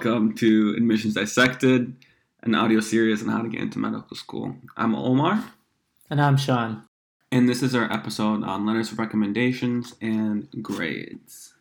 Hello, 0.00 0.16
everybody, 0.16 0.30
and 0.30 0.30
welcome 0.30 0.34
to 0.36 0.74
Admissions 0.76 1.14
Dissected, 1.14 1.96
an 2.42 2.54
audio 2.54 2.80
series 2.80 3.22
on 3.22 3.28
how 3.28 3.42
to 3.42 3.48
get 3.48 3.60
into 3.60 3.78
medical 3.78 4.16
school. 4.16 4.54
I'm 4.76 4.94
Omar, 4.94 5.44
And 6.10 6.20
I'm 6.20 6.36
Sean. 6.36 6.82
and 7.32 7.48
this 7.48 7.62
is 7.62 7.74
our 7.74 7.90
episode 7.92 8.44
on 8.44 8.64
letters 8.66 8.92
of 8.92 8.98
recommendations 8.98 9.94
and 10.00 10.46
grades. 10.62 11.54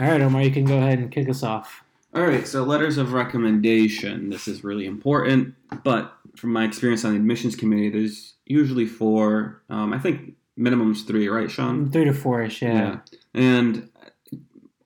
All 0.00 0.06
right, 0.06 0.20
Omar, 0.20 0.42
you 0.42 0.50
can 0.50 0.64
go 0.66 0.76
ahead 0.78 0.98
and 0.98 1.10
kick 1.10 1.28
us 1.28 1.42
off. 1.42 1.82
All 2.14 2.22
right, 2.22 2.46
so 2.46 2.64
letters 2.64 2.98
of 2.98 3.12
recommendation. 3.12 4.28
This 4.30 4.46
is 4.46 4.62
really 4.64 4.86
important, 4.86 5.54
but 5.84 6.12
from 6.36 6.52
my 6.52 6.64
experience 6.64 7.04
on 7.04 7.12
the 7.12 7.16
admissions 7.16 7.56
committee, 7.56 7.88
there's 7.90 8.34
usually 8.46 8.86
four. 8.86 9.62
Um, 9.70 9.92
I 9.92 9.98
think 9.98 10.34
minimum's 10.56 11.02
three, 11.02 11.28
right, 11.28 11.50
Sean? 11.50 11.90
Three 11.90 12.04
to 12.04 12.12
four-ish, 12.12 12.62
yeah. 12.62 12.98
And 13.32 13.88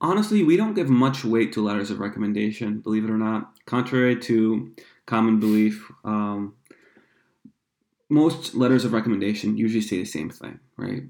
honestly, 0.01 0.43
we 0.43 0.57
don't 0.57 0.75
give 0.75 0.89
much 0.89 1.25
weight 1.25 1.53
to 1.53 1.65
letters 1.65 1.91
of 1.91 1.99
recommendation, 1.99 2.81
believe 2.81 3.05
it 3.05 3.11
or 3.11 3.19
not. 3.19 3.53
Contrary 3.67 4.17
to 4.21 4.73
common 5.07 5.41
belief, 5.41 5.91
um, 6.05 6.55
most 8.09 8.55
letters 8.55 8.85
of 8.85 8.93
recommendation 8.93 9.57
usually 9.57 9.83
say 9.83 9.99
the 9.99 10.05
same 10.05 10.31
thing, 10.31 10.61
right? 10.77 11.03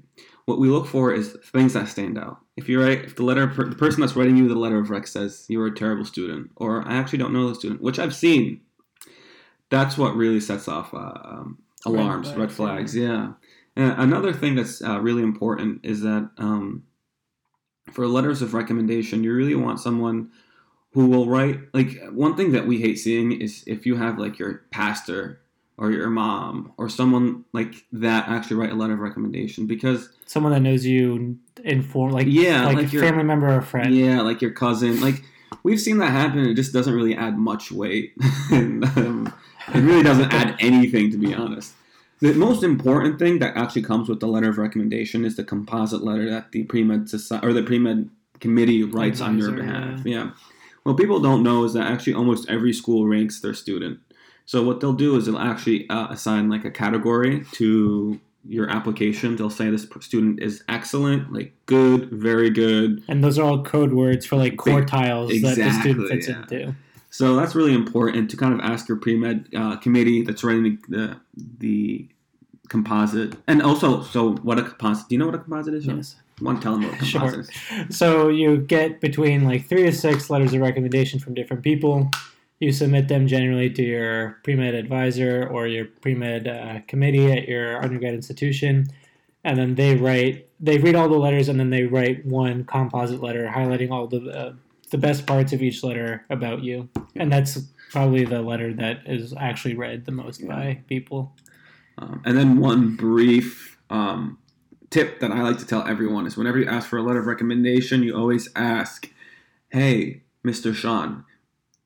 What 0.45 0.59
we 0.59 0.67
look 0.67 0.87
for 0.87 1.13
is 1.13 1.37
things 1.51 1.73
that 1.73 1.87
stand 1.87 2.17
out. 2.17 2.39
If 2.57 2.67
you 2.67 2.81
write, 2.81 3.05
if 3.05 3.15
the 3.15 3.23
letter, 3.23 3.45
the 3.45 3.75
person 3.75 4.01
that's 4.01 4.15
writing 4.15 4.35
you 4.35 4.47
the 4.47 4.55
letter 4.55 4.79
of 4.79 4.89
rec 4.89 5.07
says 5.07 5.45
you're 5.47 5.67
a 5.67 5.75
terrible 5.75 6.05
student, 6.05 6.51
or 6.55 6.85
I 6.87 6.95
actually 6.95 7.19
don't 7.19 7.33
know 7.33 7.47
the 7.47 7.55
student, 7.55 7.81
which 7.81 7.99
I've 7.99 8.15
seen, 8.15 8.61
that's 9.69 9.97
what 9.97 10.15
really 10.15 10.39
sets 10.39 10.67
off 10.67 10.93
uh, 10.93 11.13
um, 11.23 11.59
Red 11.85 11.95
alarms, 11.95 12.27
flags, 12.27 12.39
red 12.39 12.51
flags. 12.51 12.95
Yeah. 12.95 13.33
And 13.75 13.93
another 13.97 14.33
thing 14.33 14.55
that's 14.55 14.81
uh, 14.81 14.99
really 14.99 15.23
important 15.23 15.85
is 15.85 16.01
that 16.01 16.29
um, 16.37 16.83
for 17.91 18.07
letters 18.07 18.41
of 18.41 18.53
recommendation, 18.53 19.23
you 19.23 19.33
really 19.33 19.55
want 19.55 19.79
someone 19.79 20.31
who 20.93 21.07
will 21.07 21.27
write. 21.27 21.59
Like 21.73 21.97
one 22.11 22.35
thing 22.35 22.51
that 22.53 22.65
we 22.67 22.79
hate 22.81 22.97
seeing 22.97 23.31
is 23.41 23.63
if 23.67 23.85
you 23.85 23.95
have 23.97 24.17
like 24.17 24.39
your 24.39 24.63
pastor 24.71 25.39
or 25.77 25.91
your 25.91 26.09
mom 26.09 26.73
or 26.77 26.89
someone 26.89 27.45
like 27.53 27.85
that 27.93 28.27
actually 28.27 28.57
write 28.57 28.71
a 28.71 28.75
letter 28.75 28.93
of 28.93 28.99
recommendation 28.99 29.65
because 29.65 30.09
Someone 30.25 30.51
that 30.51 30.59
knows 30.61 30.85
you 30.85 31.37
inform, 31.63 32.11
like 32.11 32.27
Yeah, 32.29 32.65
like, 32.65 32.75
like 32.77 32.93
your- 32.93 33.03
family 33.03 33.23
member 33.23 33.47
or 33.55 33.61
friend. 33.61 33.95
yeah, 33.95 34.21
like 34.21 34.41
your 34.41 34.51
cousin, 34.51 34.99
like 34.99 35.23
we've 35.63 35.79
seen 35.79 35.97
that 35.99 36.11
happen. 36.11 36.39
It 36.45 36.55
just 36.55 36.73
doesn't 36.73 36.93
really 36.93 37.15
add 37.15 37.37
much 37.37 37.71
weight. 37.71 38.13
and, 38.51 38.83
um, 38.97 39.33
it 39.73 39.79
really 39.81 40.03
doesn't 40.03 40.33
add 40.33 40.55
anything, 40.59 41.11
to 41.11 41.17
be 41.17 41.33
honest. 41.33 41.73
The 42.21 42.33
most 42.33 42.63
important 42.63 43.17
thing 43.17 43.39
that 43.39 43.55
actually 43.55 43.83
comes 43.83 44.09
with 44.09 44.19
the 44.19 44.27
letter 44.27 44.49
of 44.49 44.57
recommendation 44.57 45.23
is 45.23 45.37
the 45.37 45.43
composite 45.43 46.03
letter 46.03 46.29
that 46.29 46.51
the 46.51 46.63
pre 46.63 46.83
med 46.83 47.09
society 47.09 47.47
or 47.47 47.53
the 47.53 47.63
pre 47.63 47.79
med 47.79 48.09
committee 48.39 48.83
writes 48.83 49.21
on 49.21 49.37
your 49.37 49.51
behalf. 49.51 50.01
Yeah. 50.05 50.31
What 50.83 50.97
people 50.97 51.19
don't 51.19 51.43
know 51.43 51.63
is 51.65 51.73
that 51.73 51.87
actually 51.87 52.13
almost 52.13 52.49
every 52.49 52.73
school 52.73 53.07
ranks 53.07 53.41
their 53.41 53.53
student. 53.53 53.99
So 54.45 54.63
what 54.63 54.79
they'll 54.79 54.93
do 54.93 55.15
is 55.15 55.25
they'll 55.27 55.37
actually 55.37 55.87
uh, 55.89 56.07
assign 56.09 56.49
like 56.49 56.65
a 56.65 56.71
category 56.71 57.45
to 57.53 58.19
your 58.47 58.69
application. 58.69 59.35
They'll 59.35 59.49
say 59.49 59.69
this 59.69 59.87
student 59.99 60.41
is 60.41 60.63
excellent, 60.67 61.31
like 61.31 61.53
good, 61.67 62.09
very 62.09 62.49
good, 62.49 63.03
And 63.07 63.23
those 63.23 63.37
are 63.37 63.43
all 63.43 63.63
code 63.63 63.93
words 63.93 64.25
for 64.25 64.37
like 64.37 64.55
quartiles 64.55 65.41
that 65.41 65.55
the 65.55 65.71
student 65.79 66.09
fits 66.09 66.27
yeah. 66.27 66.41
into. 66.41 66.75
So 67.09 67.35
that's 67.35 67.55
really 67.55 67.73
important 67.73 68.29
to 68.31 68.37
kind 68.37 68.53
of 68.53 68.59
ask 68.59 68.87
your 68.87 68.97
pre 68.97 69.15
med 69.15 69.49
uh, 69.55 69.77
committee 69.77 70.21
that's 70.21 70.43
writing 70.43 70.79
the, 70.87 71.17
the 71.35 71.57
the 71.59 72.07
composite, 72.69 73.35
and 73.47 73.61
also 73.61 74.03
so 74.03 74.35
what 74.37 74.59
a 74.59 74.63
composite. 74.63 75.09
Do 75.09 75.15
you 75.15 75.19
know 75.19 75.25
what 75.25 75.35
a 75.35 75.39
composite 75.39 75.73
is? 75.73 75.85
Yes. 75.87 76.15
Want 76.41 76.59
to 76.59 76.63
tell 76.63 76.73
them 76.73 76.83
what 76.83 77.01
a 77.01 77.05
Sure. 77.05 77.21
composite 77.21 77.49
is? 77.89 77.97
So 77.97 78.29
you 78.29 78.57
get 78.57 79.01
between 79.01 79.43
like 79.43 79.65
three 79.67 79.83
to 79.83 79.91
six 79.91 80.29
letters 80.29 80.53
of 80.53 80.61
recommendation 80.61 81.19
from 81.19 81.33
different 81.33 81.63
people. 81.63 82.09
You 82.59 82.71
submit 82.71 83.07
them 83.07 83.25
generally 83.25 83.69
to 83.71 83.81
your 83.81 84.37
pre-med 84.43 84.75
advisor 84.75 85.47
or 85.47 85.65
your 85.65 85.85
pre-med 85.85 86.47
uh, 86.47 86.81
committee 86.87 87.31
at 87.31 87.47
your 87.47 87.81
undergrad 87.81 88.13
institution, 88.13 88.87
and 89.43 89.57
then 89.57 89.75
they 89.75 89.95
write. 89.95 90.47
They 90.59 90.77
read 90.77 90.93
all 90.95 91.07
the 91.07 91.17
letters 91.17 91.47
and 91.47 91.57
then 91.59 91.69
they 91.69 91.83
write 91.83 92.25
one 92.25 92.65
composite 92.65 93.23
letter 93.23 93.47
highlighting 93.47 93.91
all 93.91 94.07
the 94.07 94.29
uh, 94.29 94.53
the 94.89 94.97
best 94.97 95.25
parts 95.25 95.53
of 95.53 95.61
each 95.61 95.83
letter 95.83 96.25
about 96.29 96.63
you, 96.63 96.89
and 97.15 97.31
that's 97.31 97.59
probably 97.91 98.25
the 98.25 98.41
letter 98.41 98.73
that 98.73 99.01
is 99.05 99.33
actually 99.37 99.75
read 99.75 100.05
the 100.05 100.11
most 100.11 100.47
by 100.47 100.81
people. 100.87 101.35
Um, 101.97 102.21
and 102.25 102.37
then 102.37 102.59
one 102.59 102.95
brief 102.95 103.77
um, 103.89 104.37
tip 104.89 105.19
that 105.19 105.31
I 105.31 105.41
like 105.41 105.57
to 105.59 105.65
tell 105.65 105.85
everyone 105.87 106.25
is 106.25 106.37
whenever 106.37 106.57
you 106.57 106.67
ask 106.67 106.87
for 106.87 106.97
a 106.97 107.03
letter 107.03 107.19
of 107.19 107.27
recommendation, 107.27 108.03
you 108.03 108.15
always 108.15 108.49
ask, 108.55 109.11
"Hey, 109.69 110.23
Mr. 110.45 110.73
Sean, 110.73 111.25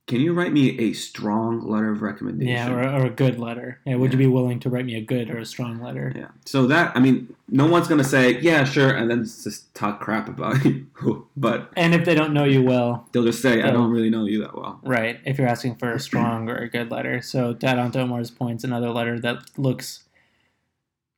can 0.05 0.19
you 0.19 0.33
write 0.33 0.51
me 0.51 0.77
a 0.79 0.93
strong 0.93 1.61
letter 1.61 1.91
of 1.91 2.01
recommendation?" 2.01 2.53
Yeah, 2.53 2.71
or, 2.71 3.01
or 3.01 3.05
a 3.05 3.09
good 3.09 3.39
letter. 3.39 3.79
Yeah, 3.85 3.95
would 3.95 4.11
you 4.11 4.17
be 4.17 4.27
willing 4.27 4.59
to 4.61 4.69
write 4.69 4.85
me 4.85 4.95
a 4.95 5.01
good 5.01 5.29
or 5.29 5.37
a 5.37 5.45
strong 5.45 5.81
letter? 5.81 6.11
Yeah. 6.15 6.29
So 6.45 6.67
that 6.67 6.95
I 6.95 6.99
mean, 6.99 7.35
no 7.47 7.65
one's 7.67 7.87
gonna 7.87 8.03
say 8.03 8.39
yeah, 8.39 8.63
sure, 8.63 8.89
and 8.89 9.09
then 9.09 9.23
just 9.23 9.73
talk 9.73 9.99
crap 9.99 10.27
about 10.27 10.63
you. 10.65 10.87
but 11.37 11.71
And 11.75 11.93
if 11.93 12.05
they 12.05 12.15
don't 12.15 12.33
know 12.33 12.43
you 12.43 12.63
well, 12.63 13.07
they'll 13.11 13.25
just 13.25 13.41
say, 13.41 13.61
I 13.61 13.71
don't 13.71 13.91
really 13.91 14.09
know 14.09 14.25
you 14.25 14.41
that 14.41 14.55
well. 14.55 14.79
Right, 14.83 15.19
if 15.25 15.37
you're 15.37 15.47
asking 15.47 15.75
for 15.75 15.91
a 15.91 15.99
strong 15.99 16.49
or 16.49 16.57
a 16.57 16.69
good 16.69 16.91
letter. 16.91 17.21
So, 17.21 17.53
to 17.53 17.67
add 17.67 17.79
on 17.79 17.91
to 17.93 18.01
Omar's 18.01 18.31
points, 18.31 18.63
another 18.63 18.89
letter 18.89 19.19
that 19.19 19.37
looks 19.57 20.03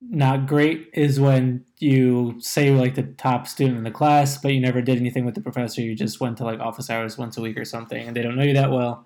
not 0.01 0.47
great 0.47 0.89
is 0.93 1.19
when 1.19 1.65
you 1.79 2.35
say 2.39 2.67
you're 2.67 2.77
like 2.77 2.95
the 2.95 3.03
top 3.03 3.47
student 3.47 3.77
in 3.77 3.83
the 3.83 3.91
class, 3.91 4.37
but 4.37 4.53
you 4.53 4.59
never 4.59 4.81
did 4.81 4.97
anything 4.97 5.25
with 5.25 5.35
the 5.35 5.41
professor. 5.41 5.81
You 5.81 5.95
just 5.95 6.19
went 6.19 6.37
to 6.37 6.43
like 6.43 6.59
office 6.59 6.89
hours 6.89 7.17
once 7.17 7.37
a 7.37 7.41
week 7.41 7.57
or 7.57 7.65
something, 7.65 8.07
and 8.07 8.15
they 8.15 8.21
don't 8.21 8.35
know 8.35 8.43
you 8.43 8.53
that 8.53 8.71
well. 8.71 9.05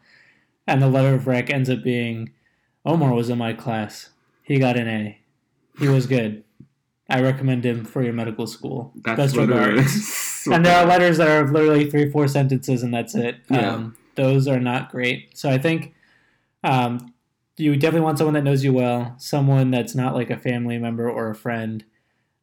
And 0.68 0.82
the 0.82 0.88
letter 0.88 1.16
of 1.16 1.28
rec 1.28 1.50
ends 1.50 1.70
up 1.70 1.84
being 1.84 2.32
Omar 2.86 3.14
was 3.14 3.30
in 3.30 3.38
my 3.38 3.54
class. 3.54 4.10
He 4.44 4.60
got 4.60 4.78
an 4.78 4.88
A. 4.88 5.20
He 5.78 5.88
was 5.88 6.08
good. 6.08 6.44
I 7.10 7.22
recommend 7.22 7.66
him 7.66 7.86
for 7.86 8.04
your 8.04 8.14
medical 8.14 8.46
school. 8.46 8.92
That's 9.04 9.18
Best 9.18 9.36
regards. 9.36 10.44
and 10.52 10.66
there 10.66 10.78
are 10.78 10.86
letters 10.86 11.18
that 11.18 11.28
are 11.28 11.52
literally 11.52 11.90
three, 11.90 12.10
four 12.12 12.28
sentences, 12.28 12.84
and 12.84 12.94
that's 12.94 13.16
it. 13.16 13.38
Yeah. 13.50 13.74
Um, 13.74 13.98
those 14.16 14.48
are 14.48 14.60
not 14.60 14.92
great. 14.92 15.38
So 15.38 15.50
I 15.50 15.58
think 15.58 15.96
um, 16.64 17.14
you 17.60 17.76
definitely 17.76 18.06
want 18.06 18.18
someone 18.18 18.34
that 18.36 18.44
knows 18.44 18.64
you 18.64 18.74
well, 18.74 19.16
someone 19.18 19.70
that's 19.72 19.94
not 19.94 20.16
like 20.16 20.30
a 20.30 20.38
family 20.38 20.78
member 20.78 21.10
or 21.10 21.30
a 21.30 21.36
friend. 21.36 21.84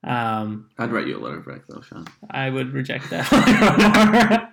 Um, 0.04 0.69
I'd 0.78 0.93
write 0.93 1.06
you 1.06 1.19
a 1.19 1.21
letter 1.21 1.38
of 1.38 1.47
rec 1.47 1.66
though, 1.69 1.81
Sean. 1.81 2.06
I 2.31 2.50
would 2.50 2.72
reject 2.72 3.10
that. 3.10 3.27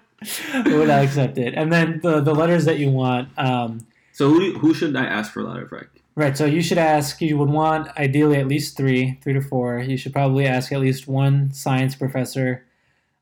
I 0.54 0.64
would 0.78 0.88
not 0.88 1.04
accept 1.04 1.38
it. 1.38 1.54
And 1.54 1.72
then 1.72 2.00
the 2.02 2.22
the 2.22 2.34
letters 2.34 2.66
that 2.66 2.80
you 2.80 2.90
want. 2.90 3.30
Um, 3.38 3.86
So 4.14 4.30
who, 4.30 4.54
who 4.60 4.74
should 4.74 4.96
I 4.96 5.06
ask 5.06 5.32
for 5.34 5.42
a 5.42 5.44
letter 5.44 5.66
of 5.66 5.72
rec? 5.72 5.88
Right, 6.16 6.38
so 6.38 6.46
you 6.46 6.62
should 6.62 6.78
ask, 6.78 7.20
you 7.22 7.40
would 7.40 7.50
want 7.50 7.88
ideally 7.98 8.38
at 8.38 8.48
least 8.48 8.78
three, 8.78 9.20
three 9.24 9.34
to 9.34 9.42
four. 9.42 9.80
You 9.80 9.98
should 9.98 10.14
probably 10.14 10.46
ask 10.46 10.72
at 10.72 10.80
least 10.80 11.08
one 11.08 11.52
science 11.52 11.96
professor, 11.96 12.66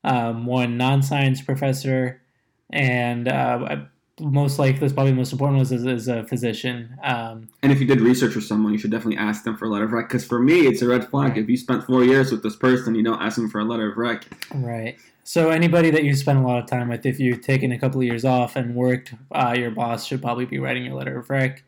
um, 0.03 0.45
one 0.45 0.75
non 0.75 1.01
science 1.01 1.41
professor, 1.41 2.21
and 2.69 3.29
uh, 3.29 3.77
most 4.21 4.59
likely, 4.59 4.79
this 4.79 4.93
probably 4.93 5.11
the 5.11 5.17
most 5.17 5.31
important 5.31 5.57
one 5.57 5.65
is, 5.65 5.85
is 5.85 6.07
a 6.07 6.23
physician. 6.23 6.97
Um, 7.03 7.49
And 7.63 7.71
if 7.71 7.79
you 7.79 7.87
did 7.87 8.01
research 8.01 8.35
with 8.35 8.43
someone, 8.43 8.71
you 8.71 8.79
should 8.79 8.91
definitely 8.91 9.17
ask 9.17 9.43
them 9.43 9.57
for 9.57 9.65
a 9.65 9.69
letter 9.69 9.85
of 9.85 9.91
rec. 9.91 10.07
Because 10.07 10.25
for 10.25 10.39
me, 10.39 10.61
it's 10.61 10.81
a 10.81 10.87
red 10.87 11.09
flag. 11.09 11.37
If 11.37 11.49
you 11.49 11.57
spent 11.57 11.83
four 11.85 12.03
years 12.03 12.31
with 12.31 12.43
this 12.43 12.55
person, 12.55 12.95
you 12.95 13.03
don't 13.03 13.21
ask 13.21 13.35
them 13.35 13.49
for 13.49 13.59
a 13.59 13.65
letter 13.65 13.91
of 13.91 13.97
rec. 13.97 14.25
right. 14.53 14.97
So, 15.23 15.49
anybody 15.49 15.91
that 15.91 16.03
you 16.03 16.15
spend 16.15 16.39
a 16.39 16.47
lot 16.47 16.59
of 16.59 16.65
time 16.65 16.89
with, 16.89 17.05
if 17.05 17.19
you've 17.19 17.41
taken 17.41 17.71
a 17.71 17.79
couple 17.79 17.99
of 18.01 18.05
years 18.05 18.25
off 18.25 18.55
and 18.55 18.75
worked, 18.75 19.13
uh, 19.31 19.53
your 19.57 19.71
boss 19.71 20.05
should 20.05 20.21
probably 20.21 20.45
be 20.45 20.57
writing 20.57 20.83
your 20.85 20.95
letter 20.95 21.17
of 21.19 21.29
rec. 21.29 21.63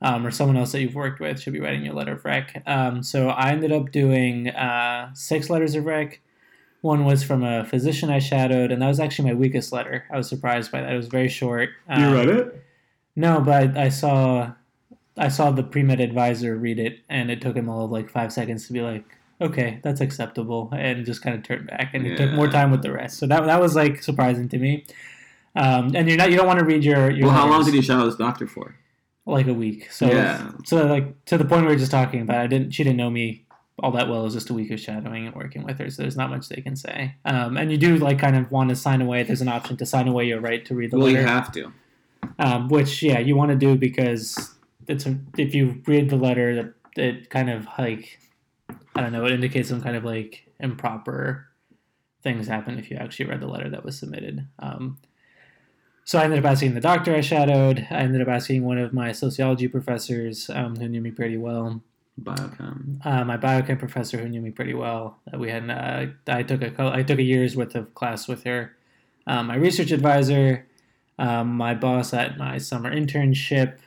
Um, 0.00 0.26
or 0.26 0.30
someone 0.30 0.56
else 0.56 0.72
that 0.72 0.82
you've 0.82 0.94
worked 0.94 1.18
with 1.18 1.40
should 1.40 1.54
be 1.54 1.60
writing 1.60 1.84
your 1.84 1.94
letter 1.94 2.12
of 2.12 2.24
rec. 2.24 2.62
Um, 2.66 3.02
so 3.02 3.30
I 3.30 3.50
ended 3.50 3.72
up 3.72 3.90
doing 3.90 4.48
uh, 4.50 5.14
six 5.14 5.48
letters 5.48 5.74
of 5.74 5.86
rec. 5.86 6.20
One 6.84 7.06
was 7.06 7.22
from 7.24 7.42
a 7.42 7.64
physician 7.64 8.10
I 8.10 8.18
shadowed, 8.18 8.70
and 8.70 8.82
that 8.82 8.88
was 8.88 9.00
actually 9.00 9.30
my 9.30 9.34
weakest 9.34 9.72
letter. 9.72 10.04
I 10.12 10.18
was 10.18 10.28
surprised 10.28 10.70
by 10.70 10.82
that. 10.82 10.92
It 10.92 10.96
was 10.98 11.06
very 11.06 11.30
short. 11.30 11.70
Um, 11.88 12.02
you 12.02 12.12
read 12.14 12.28
it? 12.28 12.62
No, 13.16 13.40
but 13.40 13.74
I, 13.74 13.84
I 13.84 13.88
saw, 13.88 14.52
I 15.16 15.28
saw 15.28 15.50
the 15.50 15.62
pre 15.62 15.82
med 15.82 15.98
advisor 15.98 16.58
read 16.58 16.78
it, 16.78 16.98
and 17.08 17.30
it 17.30 17.40
took 17.40 17.56
him 17.56 17.70
all 17.70 17.86
of 17.86 17.90
like 17.90 18.10
five 18.10 18.34
seconds 18.34 18.66
to 18.66 18.74
be 18.74 18.82
like, 18.82 19.02
"Okay, 19.40 19.80
that's 19.82 20.02
acceptable," 20.02 20.68
and 20.76 21.06
just 21.06 21.22
kind 21.22 21.34
of 21.34 21.42
turned 21.42 21.68
back, 21.68 21.94
and 21.94 22.04
he 22.04 22.14
took 22.16 22.30
more 22.32 22.48
time 22.48 22.70
with 22.70 22.82
the 22.82 22.92
rest. 22.92 23.16
So 23.16 23.26
that 23.28 23.46
that 23.46 23.62
was 23.62 23.74
like 23.74 24.02
surprising 24.02 24.50
to 24.50 24.58
me. 24.58 24.84
Um, 25.56 25.92
and 25.96 26.06
you're 26.06 26.18
not, 26.18 26.30
you 26.30 26.36
don't 26.36 26.46
want 26.46 26.58
to 26.58 26.66
read 26.66 26.84
your 26.84 27.10
your 27.10 27.28
Well, 27.28 27.34
how 27.34 27.48
long 27.48 27.64
did 27.64 27.72
you 27.72 27.80
shadow 27.80 28.04
this 28.04 28.16
doctor 28.16 28.46
for? 28.46 28.74
like 29.26 29.46
a 29.46 29.54
week. 29.54 29.90
So 29.90 30.10
Yeah. 30.10 30.50
so 30.66 30.84
like 30.86 31.24
to 31.24 31.38
the 31.38 31.46
point 31.46 31.62
we 31.62 31.68
were 31.68 31.78
just 31.78 31.90
talking 31.90 32.20
about, 32.20 32.36
I 32.40 32.46
didn't. 32.46 32.72
She 32.72 32.84
didn't 32.84 32.98
know 32.98 33.08
me 33.08 33.43
all 33.78 33.90
that 33.92 34.08
well. 34.08 34.24
is 34.26 34.34
just 34.34 34.50
a 34.50 34.54
week 34.54 34.70
of 34.70 34.78
shadowing 34.80 35.26
and 35.26 35.34
working 35.34 35.64
with 35.64 35.78
her, 35.78 35.90
so 35.90 36.02
there's 36.02 36.16
not 36.16 36.30
much 36.30 36.48
they 36.48 36.60
can 36.62 36.76
say. 36.76 37.16
Um, 37.24 37.56
and 37.56 37.70
you 37.70 37.76
do 37.78 37.96
like 37.96 38.18
kind 38.18 38.36
of 38.36 38.50
want 38.50 38.70
to 38.70 38.76
sign 38.76 39.02
away. 39.02 39.22
There's 39.22 39.40
an 39.40 39.48
option 39.48 39.76
to 39.78 39.86
sign 39.86 40.08
away 40.08 40.26
your 40.26 40.40
right 40.40 40.64
to 40.66 40.74
read 40.74 40.90
the 40.90 40.98
letter. 40.98 41.14
Well, 41.14 41.22
you 41.22 41.28
have 41.28 41.52
to. 41.52 41.72
um, 42.38 42.68
which 42.68 43.02
yeah, 43.02 43.18
you 43.18 43.36
want 43.36 43.50
to 43.50 43.56
do 43.56 43.76
because 43.76 44.54
it's 44.86 45.06
a, 45.06 45.18
if 45.36 45.54
you 45.54 45.82
read 45.86 46.10
the 46.10 46.16
letter, 46.16 46.54
that 46.54 46.74
it 46.96 47.30
kind 47.30 47.50
of 47.50 47.66
like 47.78 48.20
I 48.94 49.00
don't 49.00 49.12
know, 49.12 49.24
it 49.24 49.32
indicates 49.32 49.68
some 49.68 49.82
kind 49.82 49.96
of 49.96 50.04
like 50.04 50.46
improper 50.60 51.48
things 52.22 52.46
happen 52.46 52.78
if 52.78 52.90
you 52.90 52.96
actually 52.96 53.26
read 53.26 53.40
the 53.40 53.46
letter 53.48 53.68
that 53.70 53.84
was 53.84 53.98
submitted. 53.98 54.46
Um, 54.60 54.98
so 56.04 56.18
I 56.18 56.24
ended 56.24 56.38
up 56.38 56.50
asking 56.50 56.74
the 56.74 56.80
doctor 56.80 57.14
I 57.14 57.20
shadowed. 57.22 57.86
I 57.90 57.96
ended 57.96 58.22
up 58.22 58.28
asking 58.28 58.64
one 58.64 58.78
of 58.78 58.92
my 58.92 59.12
sociology 59.12 59.68
professors 59.68 60.48
um, 60.50 60.76
who 60.76 60.88
knew 60.88 61.00
me 61.00 61.10
pretty 61.10 61.36
well. 61.36 61.82
Biochem. 62.20 63.04
Uh, 63.04 63.24
my 63.24 63.36
biochem 63.36 63.78
professor 63.78 64.18
who 64.18 64.28
knew 64.28 64.40
me 64.40 64.50
pretty 64.50 64.74
well. 64.74 65.18
We 65.36 65.50
had 65.50 65.68
uh, 65.68 66.06
I 66.28 66.42
took 66.44 66.62
a 66.62 66.70
co- 66.70 66.92
I 66.92 67.02
took 67.02 67.18
a 67.18 67.22
year's 67.22 67.56
worth 67.56 67.74
of 67.74 67.94
class 67.94 68.28
with 68.28 68.44
her. 68.44 68.76
Um, 69.26 69.48
my 69.48 69.56
research 69.56 69.90
advisor, 69.90 70.66
um, 71.18 71.56
my 71.56 71.74
boss 71.74 72.14
at 72.14 72.38
my 72.38 72.58
summer 72.58 72.94
internship, 72.94 73.78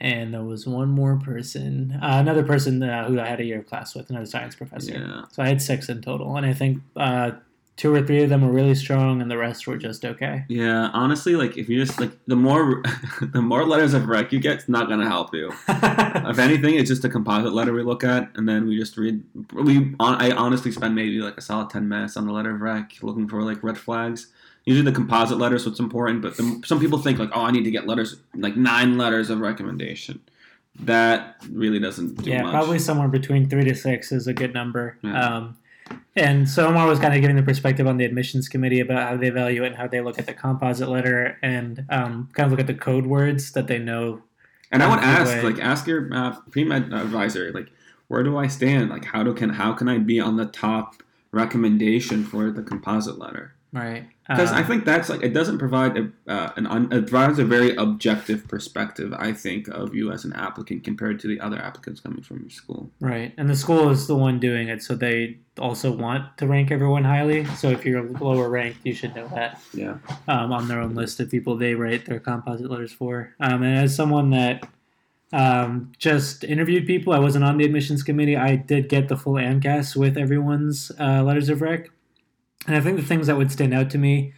and 0.00 0.34
there 0.34 0.44
was 0.44 0.66
one 0.66 0.90
more 0.90 1.16
person, 1.16 1.98
uh, 2.02 2.18
another 2.20 2.44
person 2.44 2.82
uh, 2.82 3.08
who 3.08 3.18
I 3.18 3.26
had 3.26 3.40
a 3.40 3.44
year 3.44 3.60
of 3.60 3.66
class 3.66 3.94
with, 3.94 4.10
another 4.10 4.26
science 4.26 4.54
professor. 4.54 4.92
Yeah. 4.92 5.24
So 5.32 5.42
I 5.42 5.48
had 5.48 5.60
six 5.60 5.88
in 5.88 6.02
total, 6.02 6.36
and 6.36 6.46
I 6.46 6.52
think 6.52 6.82
uh, 6.96 7.32
two 7.76 7.94
or 7.94 8.02
three 8.02 8.22
of 8.22 8.28
them 8.28 8.42
were 8.42 8.52
really 8.52 8.74
strong, 8.74 9.22
and 9.22 9.30
the 9.30 9.38
rest 9.38 9.66
were 9.66 9.76
just 9.76 10.04
okay. 10.04 10.44
Yeah, 10.48 10.90
honestly, 10.92 11.36
like 11.36 11.56
if 11.56 11.68
you 11.68 11.84
just 11.84 11.98
like 12.00 12.10
the 12.26 12.36
more 12.36 12.82
the 13.20 13.42
more 13.42 13.64
letters 13.64 13.94
of 13.94 14.08
rec 14.08 14.32
you 14.32 14.40
get, 14.40 14.56
it's 14.56 14.68
not 14.68 14.88
gonna 14.88 15.08
help 15.08 15.34
you. 15.34 15.52
if 15.68 16.38
anything, 16.38 16.74
it's 16.74 16.88
just 16.88 17.04
a 17.04 17.08
composite 17.08 17.52
letter 17.52 17.72
we 17.72 17.82
look 17.82 18.04
at, 18.04 18.30
and 18.34 18.48
then 18.48 18.66
we 18.66 18.78
just 18.78 18.96
read. 18.96 19.22
We 19.52 19.94
on, 20.00 20.20
I 20.20 20.30
honestly 20.32 20.72
spend 20.72 20.94
maybe 20.94 21.18
like 21.20 21.36
a 21.36 21.40
solid 21.40 21.70
ten 21.70 21.88
minutes 21.88 22.16
on 22.16 22.26
the 22.26 22.32
letter 22.32 22.54
of 22.54 22.60
rec, 22.60 22.92
looking 23.02 23.28
for 23.28 23.42
like 23.42 23.62
red 23.62 23.78
flags. 23.78 24.28
Usually 24.64 24.84
the 24.84 24.94
composite 24.94 25.38
letter, 25.38 25.58
so 25.58 25.70
it's 25.70 25.80
important, 25.80 26.22
but 26.22 26.36
the, 26.36 26.62
some 26.64 26.78
people 26.78 26.98
think 26.98 27.18
like, 27.18 27.30
oh, 27.34 27.40
I 27.42 27.50
need 27.50 27.64
to 27.64 27.70
get 27.72 27.88
letters 27.88 28.20
like 28.34 28.56
nine 28.56 28.96
letters 28.96 29.28
of 29.28 29.40
recommendation. 29.40 30.20
That 30.80 31.36
really 31.50 31.80
doesn't 31.80 32.22
do 32.22 32.30
yeah, 32.30 32.42
much. 32.42 32.52
probably 32.52 32.78
somewhere 32.78 33.08
between 33.08 33.48
three 33.48 33.64
to 33.64 33.74
six 33.74 34.12
is 34.12 34.26
a 34.28 34.32
good 34.32 34.54
number. 34.54 34.98
Yeah. 35.02 35.36
Um, 35.36 35.56
and 36.14 36.48
so 36.48 36.68
Omar 36.68 36.86
was 36.86 36.98
kind 36.98 37.14
of 37.14 37.20
giving 37.20 37.36
the 37.36 37.42
perspective 37.42 37.86
on 37.86 37.96
the 37.96 38.04
admissions 38.04 38.48
committee 38.48 38.80
about 38.80 39.08
how 39.08 39.16
they 39.16 39.28
evaluate 39.28 39.68
and 39.68 39.76
how 39.76 39.88
they 39.88 40.00
look 40.00 40.18
at 40.18 40.26
the 40.26 40.34
composite 40.34 40.88
letter 40.88 41.38
and 41.42 41.86
um, 41.88 42.28
kind 42.34 42.46
of 42.46 42.50
look 42.50 42.60
at 42.60 42.66
the 42.66 42.74
code 42.74 43.06
words 43.06 43.52
that 43.52 43.66
they 43.66 43.78
know. 43.78 44.22
And 44.70 44.82
I 44.82 44.88
would 44.88 45.00
ask, 45.00 45.30
way. 45.30 45.42
like, 45.42 45.58
ask 45.58 45.86
your 45.86 46.12
uh, 46.12 46.36
pre 46.50 46.64
med 46.64 46.92
advisor, 46.92 47.50
like, 47.52 47.68
where 48.08 48.22
do 48.22 48.36
I 48.36 48.46
stand? 48.46 48.90
Like, 48.90 49.06
how 49.06 49.22
do 49.22 49.32
can 49.32 49.50
how 49.50 49.72
can 49.72 49.88
I 49.88 49.98
be 49.98 50.20
on 50.20 50.36
the 50.36 50.46
top 50.46 51.02
recommendation 51.30 52.24
for 52.24 52.50
the 52.50 52.62
composite 52.62 53.18
letter? 53.18 53.54
Right. 53.72 54.04
Because 54.28 54.50
Um, 54.50 54.58
I 54.58 54.62
think 54.62 54.84
that's 54.84 55.08
like 55.08 55.22
it 55.22 55.32
doesn't 55.32 55.56
provide 55.58 55.96
a, 55.96 56.10
uh, 56.28 56.50
an 56.56 56.66
un, 56.66 56.92
it 56.92 57.08
provides 57.08 57.38
a 57.38 57.44
very 57.44 57.74
objective 57.76 58.46
perspective. 58.46 59.14
I 59.18 59.32
think 59.32 59.66
of 59.68 59.94
you 59.94 60.12
as 60.12 60.24
an 60.26 60.34
applicant 60.34 60.84
compared 60.84 61.18
to 61.20 61.26
the 61.26 61.40
other 61.40 61.58
applicants 61.58 62.00
coming 62.00 62.22
from 62.22 62.40
your 62.40 62.50
school. 62.50 62.90
Right. 63.00 63.32
And 63.38 63.48
the 63.48 63.56
school 63.56 63.88
is 63.88 64.06
the 64.06 64.14
one 64.14 64.38
doing 64.38 64.68
it, 64.68 64.82
so 64.82 64.94
they 64.94 65.38
also 65.58 65.90
want 65.90 66.36
to 66.36 66.46
rank 66.46 66.70
everyone 66.70 67.04
highly. 67.04 67.46
So 67.56 67.70
if 67.70 67.84
you're 67.86 68.02
lower 68.02 68.50
ranked, 68.50 68.80
you 68.84 68.92
should 68.94 69.14
know 69.16 69.28
that. 69.34 69.60
Yeah. 69.72 69.96
um, 70.28 70.52
on 70.52 70.68
their 70.68 70.80
own 70.80 70.94
list 70.94 71.18
of 71.20 71.30
people 71.30 71.56
they 71.56 71.74
write 71.74 72.04
their 72.04 72.20
composite 72.20 72.70
letters 72.70 72.92
for. 72.92 73.34
Um, 73.40 73.62
and 73.62 73.78
as 73.78 73.96
someone 73.96 74.30
that 74.30 74.68
um, 75.32 75.92
just 75.98 76.44
interviewed 76.44 76.86
people, 76.86 77.14
I 77.14 77.18
wasn't 77.18 77.44
on 77.44 77.56
the 77.56 77.64
admissions 77.64 78.02
committee. 78.02 78.36
I 78.36 78.56
did 78.56 78.90
get 78.90 79.08
the 79.08 79.16
full 79.16 79.34
AMCAS 79.34 79.96
with 79.96 80.18
everyone's 80.18 80.92
uh, 81.00 81.22
letters 81.22 81.48
of 81.48 81.62
rec. 81.62 81.88
And 82.66 82.76
I 82.76 82.80
think 82.80 82.96
the 82.96 83.06
things 83.06 83.26
that 83.26 83.36
would 83.36 83.50
stand 83.50 83.74
out 83.74 83.90
to 83.90 83.98
me 83.98 84.32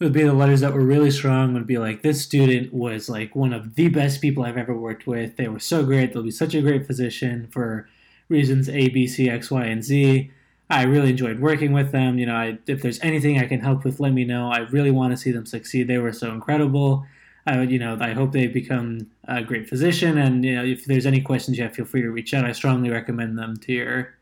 would 0.00 0.12
be 0.12 0.22
the 0.22 0.34
letters 0.34 0.60
that 0.60 0.74
were 0.74 0.84
really 0.84 1.10
strong 1.10 1.54
would 1.54 1.66
be 1.66 1.78
like 1.78 2.02
this 2.02 2.22
student 2.22 2.74
was 2.74 3.08
like 3.08 3.34
one 3.34 3.52
of 3.52 3.74
the 3.74 3.88
best 3.88 4.20
people 4.20 4.44
I've 4.44 4.56
ever 4.56 4.76
worked 4.76 5.06
with. 5.06 5.36
They 5.36 5.48
were 5.48 5.60
so 5.60 5.84
great. 5.84 6.12
They'll 6.12 6.22
be 6.22 6.30
such 6.30 6.54
a 6.54 6.60
great 6.60 6.86
physician 6.86 7.46
for 7.50 7.88
reasons 8.28 8.68
A, 8.68 8.88
B, 8.88 9.06
C, 9.06 9.28
X, 9.28 9.50
Y, 9.50 9.64
and 9.64 9.82
Z. 9.82 10.30
I 10.70 10.82
really 10.82 11.10
enjoyed 11.10 11.40
working 11.40 11.72
with 11.72 11.92
them. 11.92 12.18
You 12.18 12.26
know, 12.26 12.34
I, 12.34 12.58
if 12.66 12.82
there's 12.82 13.00
anything 13.00 13.38
I 13.38 13.46
can 13.46 13.60
help 13.60 13.84
with, 13.84 14.00
let 14.00 14.12
me 14.12 14.24
know. 14.24 14.50
I 14.50 14.60
really 14.60 14.90
want 14.90 15.12
to 15.12 15.16
see 15.16 15.30
them 15.30 15.46
succeed. 15.46 15.88
They 15.88 15.98
were 15.98 16.12
so 16.12 16.32
incredible. 16.32 17.06
I 17.46 17.58
would, 17.58 17.70
you 17.70 17.78
know, 17.78 17.98
I 18.00 18.12
hope 18.12 18.32
they 18.32 18.46
become 18.46 19.10
a 19.28 19.42
great 19.42 19.68
physician. 19.68 20.16
And 20.16 20.44
you 20.44 20.54
know, 20.54 20.64
if 20.64 20.86
there's 20.86 21.06
any 21.06 21.20
questions 21.20 21.58
you 21.58 21.64
have, 21.64 21.74
feel 21.74 21.84
free 21.84 22.02
to 22.02 22.10
reach 22.10 22.32
out. 22.32 22.44
I 22.44 22.52
strongly 22.52 22.90
recommend 22.90 23.38
them 23.38 23.56
to 23.58 23.72
your 23.72 24.13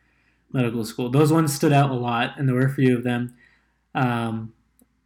medical 0.53 0.85
school. 0.85 1.09
Those 1.11 1.33
ones 1.33 1.53
stood 1.55 1.73
out 1.73 1.91
a 1.91 1.95
lot, 1.95 2.39
and 2.39 2.49
there 2.49 2.55
were 2.55 2.67
a 2.67 2.71
few 2.71 2.97
of 2.97 3.05
them. 3.05 3.35
Um, 3.95 4.53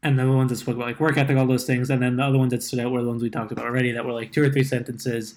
and 0.02 0.18
the 0.18 0.30
ones 0.30 0.50
that 0.50 0.56
spoke 0.56 0.76
about 0.76 0.86
like 0.86 1.00
work 1.00 1.16
ethic, 1.16 1.36
all 1.36 1.46
those 1.46 1.64
things, 1.64 1.90
and 1.90 2.00
then 2.02 2.16
the 2.16 2.22
other 2.24 2.38
ones 2.38 2.52
that 2.52 2.62
stood 2.62 2.78
out 2.78 2.92
were 2.92 3.02
the 3.02 3.08
ones 3.08 3.22
we 3.22 3.30
talked 3.30 3.50
about 3.52 3.64
already 3.64 3.90
that 3.92 4.04
were 4.04 4.12
like 4.12 4.30
two 4.32 4.42
or 4.42 4.50
three 4.50 4.62
sentences. 4.64 5.34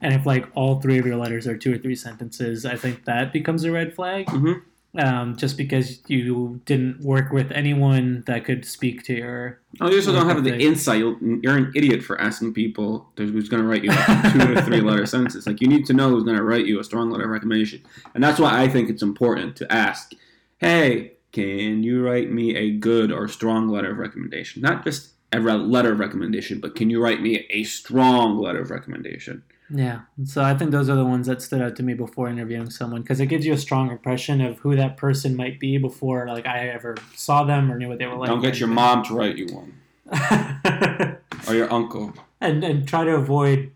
And 0.00 0.14
if 0.14 0.24
like 0.26 0.46
all 0.54 0.80
three 0.80 0.98
of 0.98 1.06
your 1.06 1.16
letters 1.16 1.46
are 1.46 1.56
two 1.56 1.74
or 1.74 1.78
three 1.78 1.96
sentences, 1.96 2.64
I 2.64 2.76
think 2.76 3.04
that 3.04 3.32
becomes 3.32 3.64
a 3.64 3.72
red 3.72 3.94
flag 3.94 4.26
Mhm. 4.26 4.62
Um, 4.98 5.36
just 5.36 5.56
because 5.56 6.00
you 6.08 6.60
didn't 6.64 7.00
work 7.00 7.32
with 7.32 7.50
anyone 7.52 8.22
that 8.26 8.44
could 8.44 8.64
speak 8.64 9.02
to 9.04 9.14
your. 9.14 9.60
Oh, 9.80 9.90
you 9.90 9.96
also 9.96 10.12
don't 10.12 10.28
have 10.28 10.42
the 10.44 10.58
insight. 10.58 10.98
You'll- 10.98 11.18
You're 11.42 11.56
an 11.56 11.72
idiot 11.74 12.02
for 12.02 12.20
asking 12.20 12.54
people 12.54 13.10
who's 13.16 13.48
going 13.48 13.62
to 13.62 13.68
write 13.68 13.84
you 13.84 13.90
like 13.90 14.32
two 14.32 14.52
or 14.56 14.62
three 14.62 14.80
letter 14.80 15.06
sentences. 15.14 15.46
Like 15.46 15.60
you 15.60 15.68
need 15.68 15.86
to 15.86 15.92
know 15.92 16.08
who's 16.10 16.24
going 16.24 16.36
to 16.36 16.42
write 16.44 16.66
you 16.66 16.80
a 16.80 16.84
strong 16.84 17.10
letter 17.10 17.24
of 17.24 17.30
recommendation, 17.30 17.82
and 18.14 18.22
that's 18.24 18.38
why 18.40 18.62
I 18.62 18.68
think 18.68 18.88
it's 18.90 19.02
important 19.02 19.56
to 19.56 19.72
ask. 19.72 20.12
Hey, 20.58 21.12
can 21.32 21.82
you 21.82 22.02
write 22.02 22.30
me 22.30 22.56
a 22.56 22.70
good 22.70 23.12
or 23.12 23.28
strong 23.28 23.68
letter 23.68 23.90
of 23.90 23.98
recommendation? 23.98 24.62
Not 24.62 24.84
just 24.84 25.10
a 25.32 25.38
letter 25.40 25.92
of 25.92 25.98
recommendation, 25.98 26.60
but 26.60 26.74
can 26.74 26.88
you 26.88 27.02
write 27.02 27.20
me 27.20 27.46
a 27.50 27.64
strong 27.64 28.38
letter 28.38 28.60
of 28.60 28.70
recommendation? 28.70 29.42
Yeah, 29.68 30.00
so 30.24 30.42
I 30.42 30.54
think 30.54 30.70
those 30.70 30.88
are 30.88 30.94
the 30.94 31.04
ones 31.04 31.26
that 31.26 31.42
stood 31.42 31.60
out 31.60 31.74
to 31.76 31.82
me 31.82 31.94
before 31.94 32.28
interviewing 32.28 32.70
someone 32.70 33.02
because 33.02 33.18
it 33.20 33.26
gives 33.26 33.44
you 33.44 33.52
a 33.52 33.58
strong 33.58 33.90
impression 33.90 34.40
of 34.40 34.58
who 34.60 34.76
that 34.76 34.96
person 34.96 35.34
might 35.34 35.58
be 35.58 35.76
before 35.78 36.26
like 36.28 36.46
I 36.46 36.68
ever 36.68 36.94
saw 37.16 37.42
them 37.44 37.70
or 37.72 37.76
knew 37.76 37.88
what 37.88 37.98
they 37.98 38.06
were 38.06 38.16
like. 38.16 38.28
Don't 38.28 38.40
get 38.40 38.58
your 38.60 38.68
mom 38.68 39.02
to 39.04 39.14
write 39.14 39.36
you 39.36 39.46
one 39.48 39.80
or 41.48 41.54
your 41.54 41.72
uncle. 41.72 42.14
and 42.40 42.62
and 42.62 42.86
try 42.86 43.04
to 43.04 43.14
avoid 43.16 43.72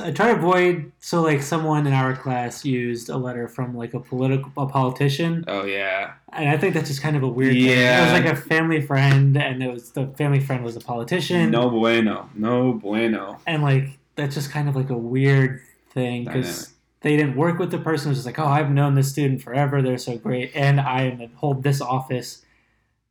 I 0.00 0.12
try 0.12 0.32
to 0.32 0.38
avoid 0.38 0.92
so 1.00 1.22
like 1.22 1.42
someone 1.42 1.88
in 1.88 1.92
our 1.92 2.14
class 2.14 2.64
used 2.64 3.08
a 3.08 3.16
letter 3.16 3.48
from 3.48 3.76
like 3.76 3.94
a 3.94 3.98
political 4.00 4.52
a 4.56 4.66
politician 4.68 5.44
Oh 5.48 5.64
yeah, 5.64 6.12
and 6.32 6.48
I 6.48 6.56
think 6.56 6.74
that's 6.74 6.88
just 6.88 7.02
kind 7.02 7.16
of 7.16 7.24
a 7.24 7.28
weird 7.28 7.54
thing. 7.54 7.64
Yeah. 7.64 7.98
It 7.98 8.12
was 8.12 8.22
like 8.22 8.32
a 8.32 8.40
family 8.40 8.80
friend 8.80 9.36
and 9.36 9.64
it 9.64 9.72
was 9.72 9.90
the 9.90 10.06
family 10.16 10.38
friend 10.38 10.62
was 10.62 10.76
a 10.76 10.80
politician 10.80 11.50
no 11.50 11.68
bueno, 11.70 12.30
no 12.36 12.74
bueno. 12.74 13.40
and 13.48 13.64
like 13.64 13.98
that's 14.16 14.34
just 14.34 14.50
kind 14.50 14.68
of 14.68 14.74
like 14.76 14.90
a 14.90 14.96
weird 14.96 15.60
thing 15.90 16.24
because 16.24 16.72
they 17.02 17.16
didn't 17.16 17.36
work 17.36 17.58
with 17.58 17.70
the 17.70 17.78
person. 17.78 18.08
It 18.08 18.10
was 18.10 18.18
just 18.18 18.26
like, 18.26 18.38
oh, 18.38 18.46
I've 18.46 18.70
known 18.70 18.94
this 18.94 19.10
student 19.10 19.42
forever. 19.42 19.80
They're 19.82 19.98
so 19.98 20.16
great, 20.16 20.52
and 20.54 20.80
I 20.80 21.02
am 21.02 21.30
hold 21.36 21.62
this 21.62 21.80
office. 21.80 22.42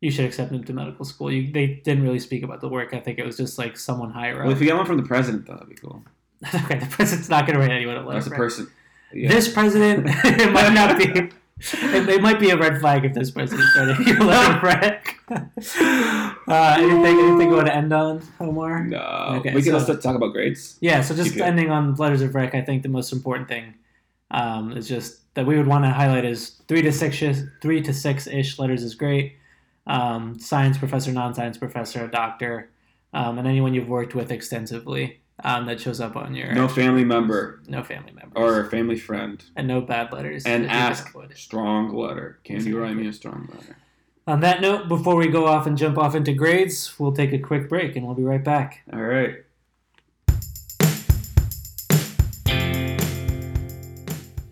You 0.01 0.11
should 0.11 0.25
accept 0.25 0.51
them 0.51 0.63
to 0.63 0.73
medical 0.73 1.05
school. 1.05 1.31
You, 1.31 1.51
they 1.51 1.67
didn't 1.67 2.03
really 2.03 2.19
speak 2.19 2.43
about 2.43 2.61
the 2.61 2.67
work. 2.67 2.93
I 2.93 2.99
think 2.99 3.17
it 3.17 3.25
was 3.25 3.37
just 3.37 3.57
like 3.57 3.77
someone 3.77 4.11
higher 4.11 4.37
Well, 4.39 4.47
up. 4.49 4.55
if 4.55 4.59
you 4.59 4.67
get 4.67 4.75
one 4.75 4.85
from 4.85 4.97
the 4.97 5.03
president, 5.03 5.47
though, 5.47 5.53
that'd 5.53 5.69
be 5.69 5.75
cool. 5.75 6.03
okay, 6.53 6.77
the 6.79 6.85
president's 6.87 7.29
not 7.29 7.47
going 7.47 7.55
to 7.57 7.61
write 7.61 7.71
anyone 7.71 7.95
a 7.95 8.01
letter. 8.05 8.19
That's 8.19 8.27
a 8.27 8.35
person. 8.35 8.69
Yeah. 9.13 9.29
This 9.29 9.51
president, 9.51 10.05
it 10.25 10.51
might 10.51 10.73
not 10.73 10.97
be. 10.97 11.05
It, 11.05 11.33
it 12.09 12.21
might 12.21 12.39
be 12.39 12.49
a 12.49 12.57
red 12.57 12.81
flag 12.81 13.05
if 13.05 13.13
this 13.13 13.31
president's 13.31 13.75
writing 13.77 14.05
you 14.05 14.17
a 14.19 14.23
letter, 14.23 14.59
Brett. 14.59 15.05
uh, 15.29 16.75
anything, 16.77 17.19
anything 17.19 17.49
you 17.49 17.55
want 17.55 17.67
to 17.67 17.75
end 17.75 17.91
on, 17.93 18.21
Omar? 18.39 18.83
No. 18.85 18.99
Okay, 19.39 19.53
we 19.53 19.61
can 19.61 19.71
so- 19.71 19.79
also 19.79 19.95
talk 19.97 20.15
about 20.15 20.33
grades. 20.33 20.77
Yeah, 20.81 21.01
so 21.01 21.15
just 21.15 21.35
ending 21.37 21.71
on 21.71 21.95
letters 21.95 22.21
of 22.21 22.35
rec, 22.35 22.53
I 22.53 22.61
think 22.61 22.83
the 22.83 22.89
most 22.89 23.11
important 23.11 23.47
thing 23.47 23.73
um, 24.31 24.71
is 24.77 24.87
just 24.87 25.21
that 25.35 25.45
we 25.45 25.57
would 25.57 25.67
want 25.67 25.83
to 25.85 25.89
highlight 25.89 26.25
is 26.25 26.61
three 26.67 26.81
to 26.81 26.91
six, 26.91 27.21
three 27.61 27.81
to 27.81 27.93
six 27.93 28.27
ish 28.27 28.59
letters 28.59 28.83
is 28.83 28.95
great. 28.95 29.35
Um, 29.87 30.39
science 30.39 30.77
professor, 30.77 31.11
non-science 31.11 31.57
professor, 31.57 32.05
a 32.05 32.11
doctor, 32.11 32.69
um, 33.13 33.37
and 33.37 33.47
anyone 33.47 33.73
you've 33.73 33.89
worked 33.89 34.15
with 34.15 34.31
extensively 34.31 35.21
um, 35.43 35.65
that 35.67 35.79
shows 35.79 35.99
up 35.99 36.15
on 36.15 36.33
your 36.33 36.53
No 36.53 36.67
family 36.67 37.03
member 37.03 37.61
no 37.67 37.83
family 37.83 38.11
member, 38.13 38.37
or 38.39 38.69
family 38.69 38.97
friend. 38.97 39.43
and 39.55 39.67
no 39.67 39.81
bad 39.81 40.11
letters. 40.11 40.45
And 40.45 40.63
that 40.65 40.67
you 40.67 40.69
can 40.69 41.27
ask 41.31 41.37
strong 41.37 41.93
letter. 41.93 42.39
Can 42.43 42.65
you 42.65 42.79
write 42.79 42.95
me 42.95 43.07
a 43.07 43.13
strong 43.13 43.49
letter? 43.53 43.77
On 44.27 44.39
that 44.39 44.59
note, 44.59 44.87
before 44.87 45.15
we 45.15 45.27
go 45.27 45.45
off 45.45 45.67
and 45.67 45.77
jump 45.77 45.99
off 45.99 46.15
into 46.15 46.33
grades, 46.33 46.97
we'll 46.97 47.11
take 47.11 47.31
a 47.31 47.37
quick 47.37 47.69
break 47.69 47.95
and 47.95 48.07
we'll 48.07 48.15
be 48.15 48.23
right 48.23 48.43
back. 48.43 48.81
All 48.91 48.99
right. 48.99 49.43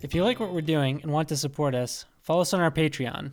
If 0.00 0.14
you 0.14 0.22
like 0.22 0.38
what 0.38 0.52
we're 0.52 0.60
doing 0.60 1.02
and 1.02 1.10
want 1.10 1.28
to 1.30 1.36
support 1.36 1.74
us, 1.74 2.04
follow 2.20 2.42
us 2.42 2.54
on 2.54 2.60
our 2.60 2.70
Patreon. 2.70 3.32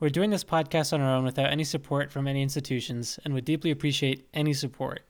We're 0.00 0.08
doing 0.08 0.30
this 0.30 0.44
podcast 0.44 0.94
on 0.94 1.02
our 1.02 1.14
own 1.14 1.26
without 1.26 1.52
any 1.52 1.64
support 1.64 2.10
from 2.10 2.26
any 2.26 2.40
institutions 2.40 3.18
and 3.22 3.34
would 3.34 3.44
deeply 3.44 3.70
appreciate 3.70 4.26
any 4.32 4.54
support. 4.54 5.02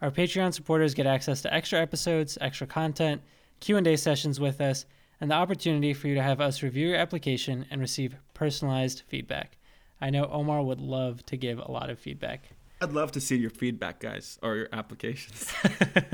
Our 0.00 0.10
Patreon 0.10 0.54
supporters 0.54 0.94
get 0.94 1.06
access 1.06 1.42
to 1.42 1.52
extra 1.52 1.78
episodes, 1.78 2.38
extra 2.40 2.66
content, 2.66 3.20
Q&A 3.60 3.96
sessions 3.96 4.40
with 4.40 4.62
us, 4.62 4.86
and 5.20 5.30
the 5.30 5.34
opportunity 5.34 5.92
for 5.92 6.08
you 6.08 6.14
to 6.14 6.22
have 6.22 6.40
us 6.40 6.62
review 6.62 6.88
your 6.88 6.96
application 6.96 7.66
and 7.70 7.82
receive 7.82 8.16
personalized 8.32 9.02
feedback. 9.06 9.58
I 10.00 10.10
know 10.10 10.24
Omar 10.26 10.62
would 10.62 10.80
love 10.80 11.24
to 11.26 11.36
give 11.36 11.58
a 11.58 11.70
lot 11.70 11.90
of 11.90 11.98
feedback. 11.98 12.50
I'd 12.80 12.92
love 12.92 13.12
to 13.12 13.20
see 13.20 13.36
your 13.36 13.50
feedback, 13.50 14.00
guys, 14.00 14.38
or 14.42 14.56
your 14.56 14.68
applications. 14.72 15.52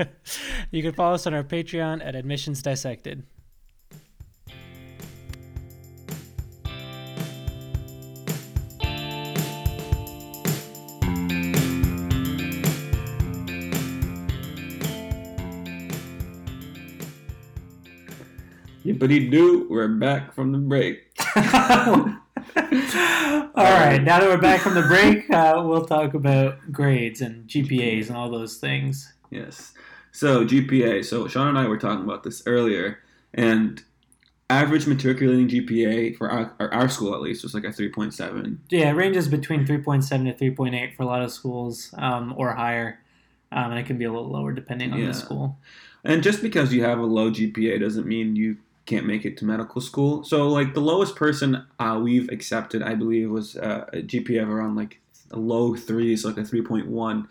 you 0.71 0.83
can 0.83 0.91
follow 0.91 1.15
us 1.15 1.25
on 1.25 1.33
our 1.33 1.43
Patreon 1.43 2.05
at 2.05 2.13
Admissions 2.13 2.61
Dissected. 2.61 3.23
Yippity 18.83 19.31
doo, 19.31 19.67
we're 19.69 19.87
back 19.87 20.33
from 20.33 20.51
the 20.51 20.57
break. 20.57 21.13
All 22.55 23.63
right, 23.63 24.01
now 24.03 24.19
that 24.19 24.27
we're 24.27 24.37
back 24.37 24.61
from 24.61 24.75
the 24.75 24.83
break, 24.83 25.29
uh, 25.29 25.61
we'll 25.65 25.85
talk 25.85 26.13
about 26.13 26.71
grades 26.71 27.21
and 27.21 27.47
GPAs 27.47 28.07
and 28.07 28.17
all 28.17 28.29
those 28.29 28.57
things. 28.57 29.13
Yes. 29.29 29.73
So 30.11 30.45
GPA. 30.45 31.05
So 31.05 31.27
Sean 31.27 31.47
and 31.47 31.57
I 31.57 31.67
were 31.67 31.77
talking 31.77 32.03
about 32.03 32.23
this 32.23 32.43
earlier, 32.45 32.99
and 33.33 33.83
average 34.49 34.87
matriculating 34.87 35.47
GPA 35.47 36.17
for 36.17 36.29
our, 36.29 36.55
our, 36.59 36.89
school 36.89 37.13
at 37.13 37.21
least 37.21 37.43
was 37.43 37.53
like 37.53 37.65
a 37.65 37.71
three 37.71 37.89
point 37.89 38.13
seven. 38.13 38.61
Yeah, 38.69 38.89
it 38.89 38.93
ranges 38.93 39.27
between 39.27 39.65
3.7 39.65 40.07
to 40.37 40.51
3.8 40.51 40.95
for 40.95 41.03
a 41.03 41.05
lot 41.05 41.21
of 41.21 41.31
schools 41.31 41.93
um, 41.97 42.33
or 42.37 42.53
higher. 42.53 42.99
Um, 43.51 43.71
and 43.71 43.79
it 43.79 43.85
can 43.85 43.97
be 43.97 44.05
a 44.05 44.11
little 44.11 44.29
lower 44.29 44.51
depending 44.51 44.93
on 44.93 44.99
Yeah. 44.99 45.07
the 45.07 45.13
school. 45.13 45.57
And 46.03 46.23
just 46.23 46.41
because 46.41 46.73
you 46.73 46.83
have 46.83 46.99
a 46.99 47.05
low 47.05 47.31
GPA 47.31 47.79
doesn't 47.79 48.07
mean 48.07 48.35
you 48.35 48.57
can't 48.87 49.05
make 49.05 49.25
it 49.25 49.37
to 49.37 49.45
medical 49.45 49.81
school. 49.81 50.23
So 50.23 50.47
like 50.47 50.73
the 50.73 50.81
lowest 50.81 51.15
person 51.15 51.65
uh, 51.77 51.99
we've 52.01 52.29
accepted, 52.29 52.81
I 52.81 52.95
believe, 52.95 53.29
was 53.29 53.55
uh, 53.57 53.85
a 53.93 53.97
GPA 53.97 54.41
of 54.41 54.49
around 54.49 54.75
like 54.75 54.99
a 55.31 55.37
low 55.37 55.75
threes, 55.75 56.25
like 56.25 56.37
a 56.37 56.45
three 56.45 56.63
point 56.63 56.87
one. 56.87 57.27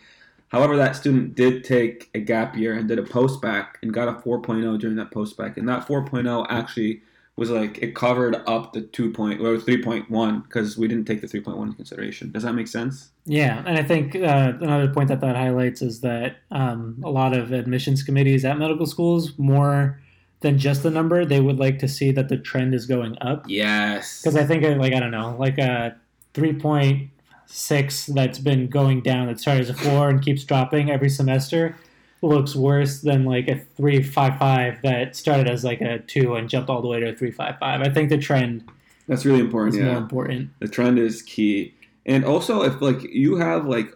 However, 0.49 0.77
that 0.77 0.95
student 0.95 1.35
did 1.35 1.65
take 1.65 2.09
a 2.15 2.21
gap 2.21 2.57
year 2.57 2.75
and 2.75 2.87
did 2.87 3.01
a 3.01 3.03
post 3.03 3.43
bac 3.43 3.79
and 3.83 3.93
got 3.93 4.07
a 4.07 4.13
4.0 4.13 4.79
during 4.79 4.95
that 4.97 5.11
post 5.11 5.37
bac, 5.37 5.57
and 5.57 5.69
that 5.69 5.89
4.0 5.89 6.47
actually 6.49 7.03
was 7.35 7.51
like 7.51 7.79
it 7.79 7.95
covered 7.95 8.37
up 8.47 8.73
the 8.73 8.81
two 8.81 9.11
point 9.11 9.41
or 9.41 9.57
3.1 9.57 10.43
because 10.45 10.79
we 10.79 10.87
didn't 10.89 11.05
take 11.05 11.21
the 11.21 11.27
3.1 11.27 11.63
into 11.63 11.77
consideration. 11.77 12.31
Does 12.31 12.45
that 12.45 12.53
make 12.53 12.69
sense? 12.69 13.11
Yeah, 13.25 13.63
and 13.67 13.77
I 13.77 13.83
think 13.83 14.15
uh, 14.15 14.53
another 14.61 14.89
point 14.89 15.09
that 15.09 15.21
that 15.21 15.37
highlights 15.37 15.83
is 15.83 16.01
that 16.03 16.37
um, 16.51 17.03
a 17.05 17.11
lot 17.11 17.37
of 17.37 17.53
admissions 17.53 18.03
committees 18.03 18.45
at 18.45 18.57
medical 18.59 18.87
schools, 18.87 19.37
more 19.39 20.01
than 20.41 20.59
just 20.59 20.83
the 20.83 20.91
number, 20.91 21.25
they 21.25 21.41
would 21.41 21.59
like 21.59 21.79
to 21.81 21.89
see 21.89 22.13
that 22.13 22.29
the 22.29 22.37
trend 22.37 22.75
is 22.75 22.87
going 22.87 23.17
up. 23.21 23.45
Yes. 23.49 24.21
Because 24.21 24.37
I 24.37 24.45
think, 24.45 24.65
uh, 24.65 24.77
like, 24.77 24.93
I 24.93 25.01
don't 25.01 25.11
know, 25.11 25.37
like 25.39 25.59
a 25.59 25.97
3.6 26.35 28.15
that's 28.15 28.39
been 28.39 28.69
going 28.69 29.01
down, 29.03 29.27
that 29.29 29.41
started 29.41 29.63
as 29.63 29.71
a 29.71 29.75
4 29.75 30.11
and 30.11 30.23
keeps 30.23 30.45
dropping 30.45 30.91
every 30.91 31.09
semester, 31.09 31.77
looks 32.23 32.55
worse 32.55 33.01
than 33.01 33.25
like 33.25 33.49
a 33.49 33.61
3.55 33.79 34.83
that 34.83 35.17
started 35.17 35.49
as 35.49 35.65
like 35.65 35.81
a 35.81 35.99
2 36.01 36.35
and 36.35 36.49
jumped 36.49 36.71
all 36.71 36.83
the 36.83 36.89
way 36.89 37.01
to 37.01 37.09
a 37.09 37.13
3.55. 37.15 37.57
I 37.61 37.89
think 37.91 38.11
the 38.11 38.19
trend 38.19 38.65
That's 39.09 39.25
really 39.25 39.41
important. 39.41 39.77
is 39.77 39.81
yeah. 39.81 39.93
more 39.93 39.99
important. 39.99 40.51
the 40.61 40.69
trend 40.69 40.99
is 40.99 41.23
key 41.23 41.75
and 42.07 42.25
also 42.25 42.63
if 42.63 42.81
like 42.81 43.03
you 43.03 43.37
have 43.37 43.67
like 43.67 43.93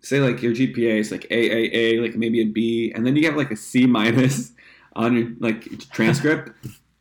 say 0.00 0.20
like 0.20 0.42
your 0.42 0.52
gpa 0.52 0.98
is 0.98 1.10
like 1.10 1.26
aaa 1.30 2.00
like 2.00 2.14
maybe 2.14 2.40
a 2.40 2.44
b 2.44 2.92
and 2.94 3.06
then 3.06 3.16
you 3.16 3.24
have 3.24 3.36
like 3.36 3.50
a 3.50 3.56
c 3.56 3.86
minus 3.86 4.52
on 4.96 5.16
your 5.16 5.28
like 5.40 5.66
transcript 5.90 6.50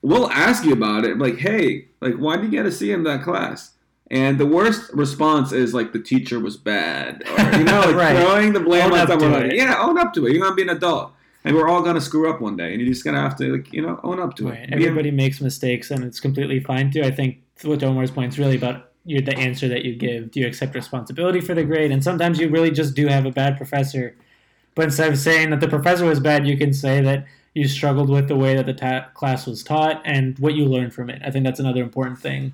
we'll 0.01 0.29
ask 0.31 0.65
you 0.65 0.73
about 0.73 1.05
it 1.05 1.17
like 1.17 1.37
hey 1.37 1.87
like 2.01 2.15
why 2.15 2.35
did 2.35 2.45
you 2.45 2.51
get 2.51 2.65
a 2.65 2.71
c 2.71 2.91
in 2.91 3.03
that 3.03 3.23
class 3.23 3.71
and 4.11 4.37
the 4.37 4.45
worst 4.45 4.91
response 4.93 5.51
is 5.51 5.73
like 5.73 5.93
the 5.93 5.99
teacher 5.99 6.39
was 6.39 6.57
bad 6.57 7.23
or 7.27 7.57
you 7.57 7.63
know 7.63 7.81
like 7.81 7.95
Right. 8.03 8.17
throwing 8.17 8.53
the 8.53 8.59
blame 8.59 8.91
Own 8.91 8.99
on 8.99 9.07
someone 9.07 9.31
like, 9.33 9.53
yeah 9.53 9.77
own 9.79 9.97
up 9.97 10.13
to 10.13 10.25
it 10.27 10.33
you're 10.33 10.41
gonna 10.43 10.55
be 10.55 10.63
an 10.63 10.69
adult 10.69 11.11
and 11.45 11.55
we're 11.55 11.67
all 11.69 11.81
gonna 11.81 12.01
screw 12.01 12.29
up 12.29 12.41
one 12.41 12.55
day 12.57 12.71
and 12.73 12.81
you're 12.81 12.89
just 12.89 13.03
gonna 13.05 13.21
have 13.21 13.35
to 13.37 13.53
like 13.57 13.71
you 13.71 13.81
know 13.81 13.99
own 14.03 14.19
up 14.19 14.35
to 14.37 14.47
Right. 14.49 14.63
it 14.63 14.73
Everybody 14.73 15.11
makes 15.11 15.39
mistakes, 15.41 15.91
and 15.91 16.03
it's 16.03 16.19
completely 16.19 16.59
fine 16.61 16.89
too. 16.91 17.03
I 17.03 17.11
think 17.11 17.39
what 17.63 17.83
Omar's 17.83 18.11
point 18.11 18.31
is 18.33 18.39
really 18.39 18.55
about 18.55 18.91
you, 19.05 19.21
the 19.21 19.37
answer 19.37 19.67
that 19.67 19.83
you 19.83 19.93
give. 19.95 20.31
Do 20.31 20.39
you 20.39 20.47
accept 20.47 20.73
responsibility 20.73 21.41
for 21.41 21.53
the 21.53 21.63
grade? 21.65 21.91
And 21.91 22.01
sometimes 22.01 22.39
you 22.39 22.47
really 22.49 22.71
just 22.71 22.95
do 22.95 23.07
have 23.07 23.25
a 23.25 23.31
bad 23.31 23.57
professor. 23.57 24.15
But 24.75 24.85
instead 24.85 25.11
of 25.11 25.19
saying 25.19 25.49
that 25.49 25.59
the 25.59 25.67
professor 25.67 26.05
was 26.05 26.21
bad, 26.21 26.47
you 26.47 26.57
can 26.57 26.73
say 26.73 27.01
that 27.01 27.25
you 27.53 27.67
struggled 27.67 28.09
with 28.09 28.27
the 28.27 28.35
way 28.35 28.55
that 28.55 28.65
the 28.65 28.73
ta- 28.73 29.09
class 29.13 29.45
was 29.45 29.63
taught 29.63 30.01
and 30.05 30.37
what 30.39 30.55
you 30.55 30.65
learned 30.65 30.93
from 30.93 31.09
it. 31.09 31.21
I 31.23 31.31
think 31.31 31.45
that's 31.45 31.59
another 31.59 31.83
important 31.83 32.19
thing. 32.19 32.53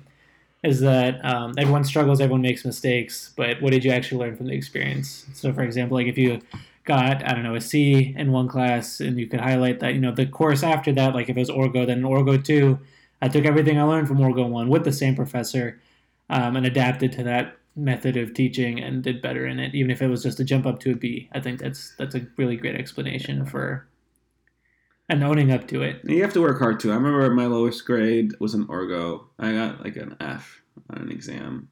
Is 0.62 0.80
that 0.80 1.24
um, 1.24 1.54
everyone 1.56 1.84
struggles, 1.84 2.20
everyone 2.20 2.42
makes 2.42 2.66
mistakes, 2.66 3.32
but 3.34 3.62
what 3.62 3.70
did 3.70 3.82
you 3.82 3.90
actually 3.92 4.18
learn 4.18 4.36
from 4.36 4.46
the 4.46 4.54
experience? 4.54 5.24
So, 5.32 5.54
for 5.54 5.62
example, 5.62 5.96
like 5.96 6.06
if 6.06 6.18
you 6.18 6.42
got 6.84 7.26
I 7.26 7.32
don't 7.32 7.44
know 7.44 7.54
a 7.54 7.60
C 7.60 8.14
in 8.16 8.30
one 8.30 8.46
class, 8.46 9.00
and 9.00 9.18
you 9.18 9.26
could 9.26 9.40
highlight 9.40 9.80
that 9.80 9.94
you 9.94 10.00
know 10.00 10.12
the 10.12 10.26
course 10.26 10.62
after 10.62 10.92
that, 10.92 11.14
like 11.14 11.30
if 11.30 11.36
it 11.36 11.40
was 11.40 11.48
Orgo, 11.48 11.86
then 11.86 12.02
Orgo 12.02 12.42
two, 12.42 12.78
I 13.22 13.28
took 13.28 13.46
everything 13.46 13.78
I 13.78 13.84
learned 13.84 14.08
from 14.08 14.18
Orgo 14.18 14.46
one 14.48 14.68
with 14.68 14.84
the 14.84 14.92
same 14.92 15.14
professor, 15.16 15.80
um, 16.28 16.56
and 16.56 16.66
adapted 16.66 17.12
to 17.12 17.22
that 17.22 17.56
method 17.74 18.18
of 18.18 18.34
teaching 18.34 18.80
and 18.80 19.02
did 19.02 19.22
better 19.22 19.46
in 19.46 19.58
it, 19.60 19.74
even 19.74 19.90
if 19.90 20.02
it 20.02 20.08
was 20.08 20.22
just 20.22 20.40
a 20.40 20.44
jump 20.44 20.66
up 20.66 20.80
to 20.80 20.92
a 20.92 20.94
B. 20.94 21.30
I 21.32 21.40
think 21.40 21.60
that's 21.60 21.94
that's 21.96 22.14
a 22.14 22.26
really 22.36 22.56
great 22.56 22.74
explanation 22.74 23.46
for 23.46 23.86
and 25.10 25.22
owning 25.24 25.50
up 25.50 25.66
to 25.68 25.82
it. 25.82 26.00
You 26.04 26.22
have 26.22 26.32
to 26.34 26.40
work 26.40 26.58
hard 26.60 26.78
too. 26.80 26.92
I 26.92 26.94
remember 26.94 27.28
my 27.30 27.46
lowest 27.46 27.84
grade 27.84 28.32
was 28.38 28.54
an 28.54 28.66
Orgo. 28.68 29.24
I 29.38 29.52
got 29.52 29.82
like 29.84 29.96
an 29.96 30.16
F 30.20 30.62
on 30.88 30.98
an 31.02 31.10
exam, 31.10 31.68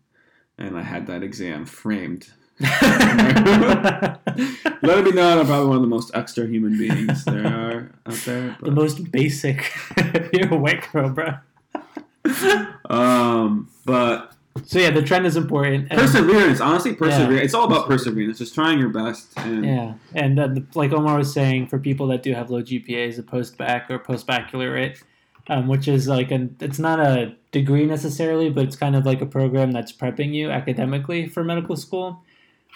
and 0.59 0.77
I 0.77 0.83
had 0.83 1.07
that 1.07 1.23
exam 1.23 1.65
framed. 1.65 2.29
Let 2.61 4.21
it 4.99 5.05
be 5.05 5.13
known, 5.13 5.39
I'm 5.39 5.47
probably 5.47 5.69
one 5.69 5.77
of 5.77 5.83
the 5.83 5.89
most 5.89 6.11
extra 6.15 6.47
human 6.47 6.77
beings 6.77 7.25
there 7.25 7.47
are 7.87 7.93
out 8.07 8.15
there. 8.27 8.57
the 8.61 8.73
most 8.73 9.11
basic. 9.13 9.73
You're 10.33 10.53
a 10.53 10.57
white 10.57 10.91
girl, 10.93 11.11
bro. 11.11 11.35
um, 12.91 13.71
but 13.85 14.33
So 14.65 14.79
yeah, 14.79 14.91
the 14.91 15.03
trend 15.03 15.27
is 15.27 15.37
important. 15.37 15.89
and- 15.91 16.01
perseverance, 16.01 16.61
honestly, 16.61 16.95
perseverance. 16.95 17.45
It's 17.45 17.55
all 17.55 17.65
about 17.65 17.87
perseverance. 17.87 18.39
Just 18.39 18.55
trying 18.55 18.79
your 18.79 18.89
best. 18.91 19.33
And 19.39 19.65
Yeah, 19.65 19.95
and 20.15 20.39
the, 20.39 20.65
like 20.75 20.93
Omar 20.93 21.19
was 21.19 21.33
saying, 21.33 21.69
for 21.69 21.79
people 21.79 22.07
that 22.09 22.23
do 22.23 22.33
have 22.35 22.51
low 22.51 22.63
GPAs, 22.63 23.19
a 23.19 23.23
post 23.23 23.57
bac 23.59 23.91
or 23.91 23.99
post 23.99 24.27
baccalaureate, 24.27 25.03
um, 25.49 25.67
which 25.69 25.89
is 25.89 26.09
like 26.09 26.31
an 26.31 26.57
it's 26.61 26.79
not 26.79 27.01
a 27.01 27.35
degree 27.53 27.87
necessarily, 27.87 28.51
but 28.51 28.65
it's 28.65 28.77
kind 28.77 28.95
of 28.97 29.07
like 29.07 29.21
a 29.23 29.27
program 29.27 29.73
that's 29.73 29.93
prepping 29.93 30.35
you 30.35 30.51
academically 30.51 31.27
for 31.27 31.43
medical 31.45 31.77
school. 31.77 32.23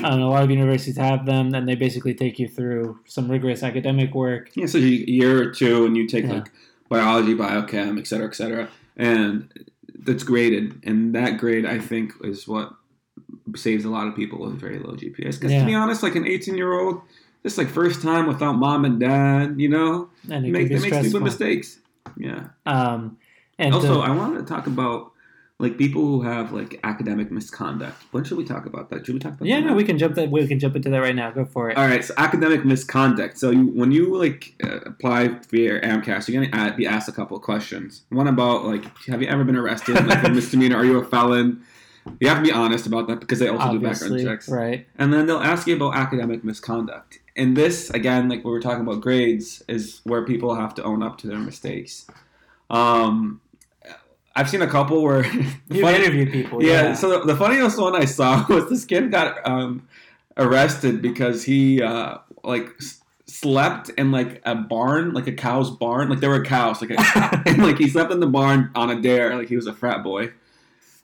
Um, 0.02 0.22
a 0.22 0.28
lot 0.30 0.42
of 0.42 0.50
universities 0.50 0.96
have 0.96 1.26
them, 1.26 1.54
and 1.54 1.68
they 1.68 1.74
basically 1.74 2.14
take 2.14 2.38
you 2.38 2.48
through 2.48 2.98
some 3.04 3.30
rigorous 3.30 3.62
academic 3.62 4.14
work. 4.14 4.50
yeah, 4.54 4.64
so 4.66 4.78
a 4.78 4.80
year 4.80 5.42
or 5.42 5.50
two, 5.50 5.84
and 5.84 5.96
you 5.98 6.06
take 6.08 6.24
Yeah. 6.24 6.32
like 6.34 6.50
biology, 6.88 7.34
biochem, 7.34 7.98
et 7.98 8.06
cetera, 8.06 8.26
et 8.26 8.34
cetera, 8.34 8.68
and 8.96 9.48
that's 10.04 10.23
graded. 10.23 10.80
And 10.85 11.14
that 11.14 11.38
grade, 11.38 11.66
I 11.66 11.78
think, 11.78 12.12
is 12.23 12.47
what 12.49 12.73
saves 13.56 13.85
a 13.85 13.90
lot 13.90 14.06
of 14.06 14.16
people 14.16 14.40
with 14.40 14.59
very 14.59 14.78
low 14.78 14.94
GPAs. 14.94 15.37
Because 15.38 15.52
Yeah. 15.52 15.61
to 15.61 15.66
be 15.66 15.75
honest, 15.75 16.02
like 16.02 16.14
an 16.16 16.26
18 16.26 16.56
year 16.56 16.73
old, 16.73 17.00
just 17.42 17.59
like 17.59 17.68
first 17.68 18.02
time 18.02 18.26
without 18.26 18.54
mom 18.54 18.85
and 18.85 19.00
dad, 19.00 19.54
you 19.59 19.68
know, 19.68 20.09
And 20.30 20.47
it 20.47 20.50
make, 20.50 20.71
it 20.71 20.80
makes 20.80 20.99
stupid 20.99 21.23
mistakes. 21.23 21.78
Yeah. 22.16 22.49
Um, 22.66 23.16
and 23.59 23.75
also, 23.75 24.00
uh, 24.00 24.04
I 24.04 24.11
wanted 24.11 24.38
to 24.38 24.44
talk 24.44 24.66
about 24.66 25.12
like 25.59 25.78
people 25.78 26.02
who 26.02 26.23
have 26.23 26.52
like 26.52 26.80
academic 26.82 27.30
misconduct. 27.30 27.97
When 28.11 28.25
should 28.25 28.37
we 28.37 28.44
talk 28.44 28.66
about 28.66 28.90
that? 28.90 29.06
Should 29.06 29.14
we 29.14 29.21
talk 29.21 29.35
about 29.35 29.47
yeah, 29.47 29.61
that? 29.61 29.66
no, 29.66 29.75
we 29.75 29.85
can 29.85 29.97
jump 29.97 30.16
that. 30.16 30.30
We 30.30 30.47
can 30.47 30.59
jump 30.59 30.75
into 30.75 30.90
that 30.90 30.99
right 30.99 31.14
now. 31.14 31.30
Go 31.30 31.44
for 31.44 31.71
it. 31.71 31.76
All 31.76 31.87
right, 31.87 32.04
so 32.04 32.14
academic 32.16 32.64
misconduct. 32.64 33.38
So 33.38 33.50
you, 33.50 33.66
when 33.68 33.92
you 33.92 34.16
like 34.16 34.54
uh, 34.64 34.80
apply 34.87 35.38
for 35.40 35.56
your 35.56 35.80
AMCAS, 35.80 36.28
you're 36.28 36.44
gonna 36.44 36.75
be 36.75 36.87
asked 36.87 37.09
a 37.09 37.12
couple 37.12 37.37
of 37.37 37.42
questions. 37.42 38.02
One 38.09 38.26
about 38.26 38.64
like, 38.64 38.85
have 39.06 39.23
you 39.23 39.28
ever 39.28 39.44
been 39.44 39.56
arrested? 39.56 40.04
Like 40.06 40.25
a 40.25 40.30
misdemeanor? 40.30 40.76
Are 40.76 40.85
you 40.85 40.99
a 40.99 41.04
felon? 41.04 41.64
You 42.18 42.28
have 42.28 42.38
to 42.38 42.42
be 42.42 42.52
honest 42.52 42.87
about 42.87 43.06
that 43.06 43.21
because 43.21 43.38
they 43.38 43.49
also 43.49 43.73
do 43.73 43.78
background 43.78 44.23
checks. 44.23 44.49
right? 44.49 44.87
And 44.99 45.12
then 45.12 45.26
they'll 45.26 45.38
ask 45.38 45.68
you 45.68 45.76
about 45.76 45.94
academic 45.94 46.42
misconduct. 46.42 47.21
And 47.37 47.56
this, 47.56 47.90
again, 47.90 48.28
like 48.28 48.44
we 48.44 48.50
were 48.50 48.61
talking 48.61 48.82
about 48.82 49.00
grades, 49.00 49.62
is 49.68 50.00
where 50.04 50.25
people 50.25 50.54
have 50.54 50.75
to 50.75 50.82
own 50.82 51.02
up 51.02 51.18
to 51.18 51.28
their 51.28 51.38
mistakes. 51.38 52.06
Um, 52.71 53.40
I've 54.34 54.48
seen 54.48 54.62
a 54.62 54.66
couple 54.66 55.02
where 55.02 55.24
You 55.70 55.86
interviewed 55.86 56.32
people. 56.32 56.62
yeah, 56.62 56.82
Yeah. 56.88 56.94
So 56.94 57.20
the, 57.20 57.26
the 57.32 57.36
funniest 57.36 57.78
one 57.78 57.94
I 57.94 58.04
saw 58.06 58.44
was 58.48 58.68
this 58.68 58.84
kid 58.84 59.10
got 59.10 59.46
um, 59.46 59.86
arrested 60.36 61.02
because 61.02 61.44
he 61.44 61.82
uh, 61.82 62.18
like 62.42 62.68
s- 62.80 63.02
slept 63.26 63.90
in 63.90 64.10
like 64.10 64.40
a 64.44 64.54
barn, 64.54 65.12
like 65.12 65.26
a 65.26 65.32
cow's 65.32 65.70
barn. 65.70 66.08
Like 66.08 66.20
there 66.20 66.30
were 66.30 66.44
cows, 66.44 66.80
like 66.80 66.90
a, 66.90 67.42
and 67.46 67.62
like 67.62 67.78
he 67.78 67.88
slept 67.88 68.10
in 68.12 68.20
the 68.20 68.26
barn 68.26 68.70
on 68.74 68.90
a 68.90 69.00
dare, 69.00 69.36
like 69.36 69.48
he 69.48 69.56
was 69.56 69.66
a 69.66 69.72
frat 69.74 70.02
boy, 70.02 70.30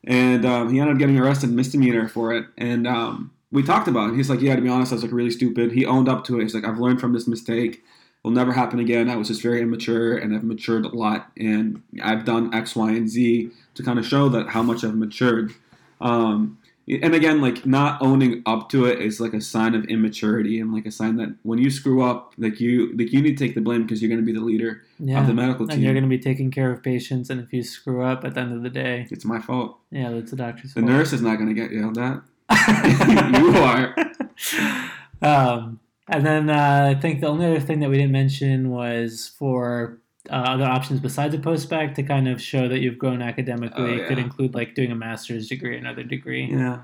and 0.04 0.44
um, 0.46 0.72
he 0.72 0.80
ended 0.80 0.94
up 0.94 0.98
getting 0.98 1.18
arrested 1.18 1.50
misdemeanor 1.50 2.08
for 2.08 2.32
it. 2.32 2.46
And 2.56 2.86
um, 2.86 3.30
we 3.50 3.62
talked 3.62 3.88
about 3.88 4.10
it. 4.10 4.16
He's 4.16 4.30
like, 4.30 4.40
yeah, 4.40 4.56
to 4.56 4.62
be 4.62 4.68
honest, 4.68 4.92
I 4.92 4.96
was 4.96 5.02
like 5.02 5.12
really 5.12 5.30
stupid. 5.30 5.72
He 5.72 5.84
owned 5.84 6.08
up 6.08 6.24
to 6.24 6.38
it. 6.38 6.42
He's 6.44 6.54
like, 6.54 6.64
I've 6.64 6.78
learned 6.78 7.00
from 7.00 7.12
this 7.12 7.26
mistake. 7.26 7.82
Will 8.24 8.32
never 8.32 8.52
happen 8.52 8.80
again. 8.80 9.08
I 9.08 9.16
was 9.16 9.28
just 9.28 9.42
very 9.42 9.62
immature, 9.62 10.18
and 10.18 10.34
I've 10.34 10.44
matured 10.44 10.84
a 10.84 10.88
lot, 10.88 11.30
and 11.36 11.82
I've 12.02 12.24
done 12.24 12.52
X, 12.52 12.74
Y, 12.74 12.90
and 12.90 13.08
Z 13.08 13.50
to 13.74 13.82
kind 13.82 13.98
of 13.98 14.04
show 14.06 14.28
that 14.30 14.48
how 14.48 14.62
much 14.62 14.82
I've 14.84 14.96
matured. 14.96 15.52
Um, 16.00 16.58
and 16.88 17.14
again, 17.14 17.40
like 17.40 17.66
not 17.66 18.00
owning 18.00 18.42
up 18.46 18.70
to 18.70 18.86
it 18.86 19.00
is 19.00 19.20
like 19.20 19.34
a 19.34 19.40
sign 19.40 19.74
of 19.74 19.84
immaturity, 19.84 20.58
and 20.58 20.72
like 20.72 20.86
a 20.86 20.90
sign 20.90 21.16
that 21.16 21.34
when 21.42 21.58
you 21.58 21.70
screw 21.70 22.02
up, 22.02 22.32
like 22.38 22.60
you, 22.60 22.96
like 22.96 23.12
you 23.12 23.20
need 23.22 23.36
to 23.36 23.44
take 23.44 23.54
the 23.54 23.60
blame 23.60 23.82
because 23.82 24.02
you're 24.02 24.08
going 24.08 24.20
to 24.20 24.26
be 24.26 24.32
the 24.32 24.44
leader 24.44 24.82
yeah. 24.98 25.20
of 25.20 25.26
the 25.26 25.34
medical 25.34 25.66
team, 25.66 25.74
and 25.74 25.82
you're 25.82 25.92
going 25.92 26.04
to 26.04 26.08
be 26.08 26.18
taking 26.18 26.50
care 26.50 26.72
of 26.72 26.82
patients, 26.82 27.30
and 27.30 27.40
if 27.40 27.52
you 27.52 27.62
screw 27.62 28.02
up 28.02 28.24
at 28.24 28.34
the 28.34 28.40
end 28.40 28.52
of 28.52 28.62
the 28.62 28.70
day, 28.70 29.06
It's 29.10 29.24
my 29.24 29.40
fault. 29.40 29.78
yeah, 29.90 30.10
that's 30.10 30.30
the 30.30 30.36
doctor's 30.36 30.72
fault. 30.72 30.86
The 30.86 30.90
fault. 30.90 30.98
nurse 30.98 31.12
is 31.12 31.22
not 31.22 31.36
going 31.36 31.48
to 31.48 31.54
get 31.54 31.72
yelled 31.72 31.98
at. 31.98 32.22
you 33.40 33.56
are. 33.58 33.94
Um, 35.20 35.80
and 36.08 36.26
then 36.26 36.50
uh, 36.50 36.94
I 36.96 37.00
think 37.00 37.20
the 37.20 37.28
only 37.28 37.46
other 37.46 37.60
thing 37.60 37.80
that 37.80 37.90
we 37.90 37.96
didn't 37.96 38.12
mention 38.12 38.70
was 38.70 39.32
for 39.38 39.98
uh, 40.30 40.34
other 40.34 40.64
options 40.64 41.00
besides 41.00 41.34
a 41.34 41.38
postbac 41.38 41.94
to 41.94 42.02
kind 42.02 42.28
of 42.28 42.40
show 42.40 42.68
that 42.68 42.80
you've 42.80 42.98
grown 42.98 43.22
academically. 43.22 43.92
Oh, 43.92 43.96
It 43.96 44.08
could 44.08 44.18
include 44.18 44.54
like 44.54 44.74
doing 44.74 44.90
a 44.92 44.94
master's 44.96 45.48
degree, 45.48 45.76
another 45.76 46.02
degree. 46.02 46.46
Yeah. 46.50 46.80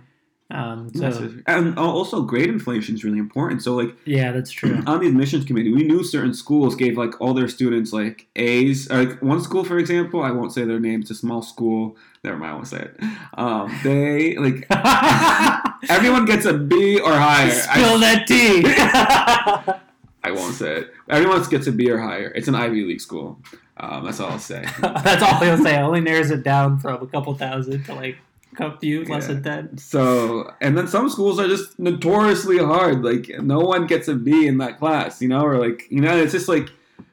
Um, 0.50 0.90
so 0.94 1.32
and 1.46 1.76
also 1.78 2.20
grade 2.20 2.50
inflation 2.50 2.94
is 2.94 3.02
really 3.02 3.18
important. 3.18 3.62
So 3.62 3.74
like 3.74 3.96
yeah, 4.04 4.30
that's 4.30 4.50
true. 4.50 4.82
on 4.86 5.00
the 5.00 5.08
admissions 5.08 5.46
committee, 5.46 5.72
we 5.72 5.84
knew 5.84 6.04
certain 6.04 6.34
schools 6.34 6.76
gave 6.76 6.98
like 6.98 7.18
all 7.20 7.32
their 7.32 7.48
students 7.48 7.92
like 7.92 8.28
A's. 8.36 8.88
Like 8.90 9.20
one 9.22 9.40
school, 9.40 9.64
for 9.64 9.78
example, 9.78 10.22
I 10.22 10.30
won't 10.30 10.52
say 10.52 10.64
their 10.64 10.78
name. 10.78 11.00
It's 11.00 11.10
a 11.10 11.14
small 11.14 11.40
school. 11.40 11.96
Never 12.22 12.36
mind, 12.36 12.52
I 12.52 12.54
won't 12.54 12.68
say 12.68 12.78
it. 12.78 13.00
Um, 13.38 13.80
they 13.82 14.36
like 14.36 14.66
everyone 15.90 16.24
gets 16.24 16.44
a 16.46 16.54
B 16.54 16.98
or 17.00 17.12
higher. 17.12 17.50
Spill 17.50 17.96
I, 17.96 18.00
that 18.00 18.26
tea. 18.26 18.62
I 20.24 20.30
won't 20.30 20.54
say 20.54 20.76
it. 20.78 20.94
Everyone 21.10 21.42
gets 21.48 21.66
a 21.66 21.72
B 21.72 21.90
or 21.90 21.98
higher. 21.98 22.32
It's 22.34 22.48
an 22.48 22.54
Ivy 22.54 22.84
League 22.84 23.00
school. 23.00 23.38
Um, 23.76 24.04
that's 24.04 24.20
all 24.20 24.30
I'll 24.30 24.38
say. 24.38 24.64
that's 24.80 25.22
all 25.22 25.38
he'll 25.40 25.58
say. 25.58 25.76
Only 25.78 26.00
narrows 26.00 26.30
it 26.30 26.42
down 26.42 26.78
from 26.78 27.02
a 27.02 27.06
couple 27.06 27.34
thousand 27.34 27.84
to 27.84 27.94
like 27.94 28.16
a 28.58 28.78
few, 28.78 29.04
less 29.04 29.28
Yeah. 29.28 29.34
than 29.34 29.42
ten. 29.42 29.78
So, 29.78 30.50
and 30.60 30.78
then 30.78 30.86
some 30.88 31.10
schools 31.10 31.38
are 31.40 31.48
just 31.48 31.78
notoriously 31.78 32.58
hard. 32.58 33.02
Like, 33.04 33.28
no 33.42 33.58
one 33.60 33.86
gets 33.86 34.08
a 34.08 34.14
B 34.14 34.46
in 34.46 34.58
that 34.58 34.78
class, 34.78 35.20
you 35.20 35.28
know, 35.28 35.44
or 35.44 35.58
like, 35.58 35.86
you 35.90 36.00
know, 36.00 36.16
it's 36.16 36.32
just 36.32 36.48
like, 36.48 36.70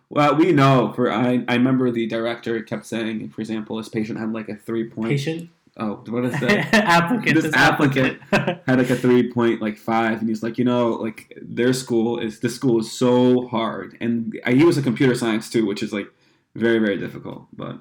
well, 0.10 0.36
we 0.36 0.51
know. 0.51 0.94
For 0.96 1.12
I, 1.12 1.44
I 1.48 1.56
remember 1.56 1.90
the 1.92 2.06
director 2.06 2.62
kept 2.62 2.86
saying, 2.86 3.30
for 3.30 3.42
example, 3.42 3.78
this 3.78 3.90
patient 3.90 4.20
had 4.20 4.32
like 4.32 4.50
a 4.50 4.56
three 4.56 4.88
point. 4.88 5.10
Patient 5.10 5.50
Oh, 5.78 6.04
what 6.08 6.25
is 6.25 6.34
that? 6.42 6.74
applicant. 6.74 7.36
This 7.36 7.46
this 7.46 7.54
applicant. 7.56 8.22
had 8.32 8.78
like 8.78 8.90
a 8.90 8.96
three 8.96 9.32
point 9.32 9.62
like 9.62 9.78
five, 9.78 10.20
and 10.20 10.28
he's 10.30 10.44
like, 10.44 10.58
you 10.58 10.66
know, 10.66 10.90
like 10.92 11.38
their 11.42 11.74
school 11.74 12.20
is 12.20 12.40
this 12.42 12.56
school 12.56 12.80
is 12.80 12.92
so 12.92 13.48
hard, 13.48 13.98
and 14.01 14.40
I, 14.46 14.54
he 14.54 14.63
was 14.63 14.78
a 14.78 14.82
computer 14.82 15.16
science 15.16 15.50
too, 15.50 15.66
which 15.66 15.82
is 15.82 15.94
like 15.94 16.08
very 16.56 16.80
very 16.80 16.98
difficult. 16.98 17.48
But 17.54 17.80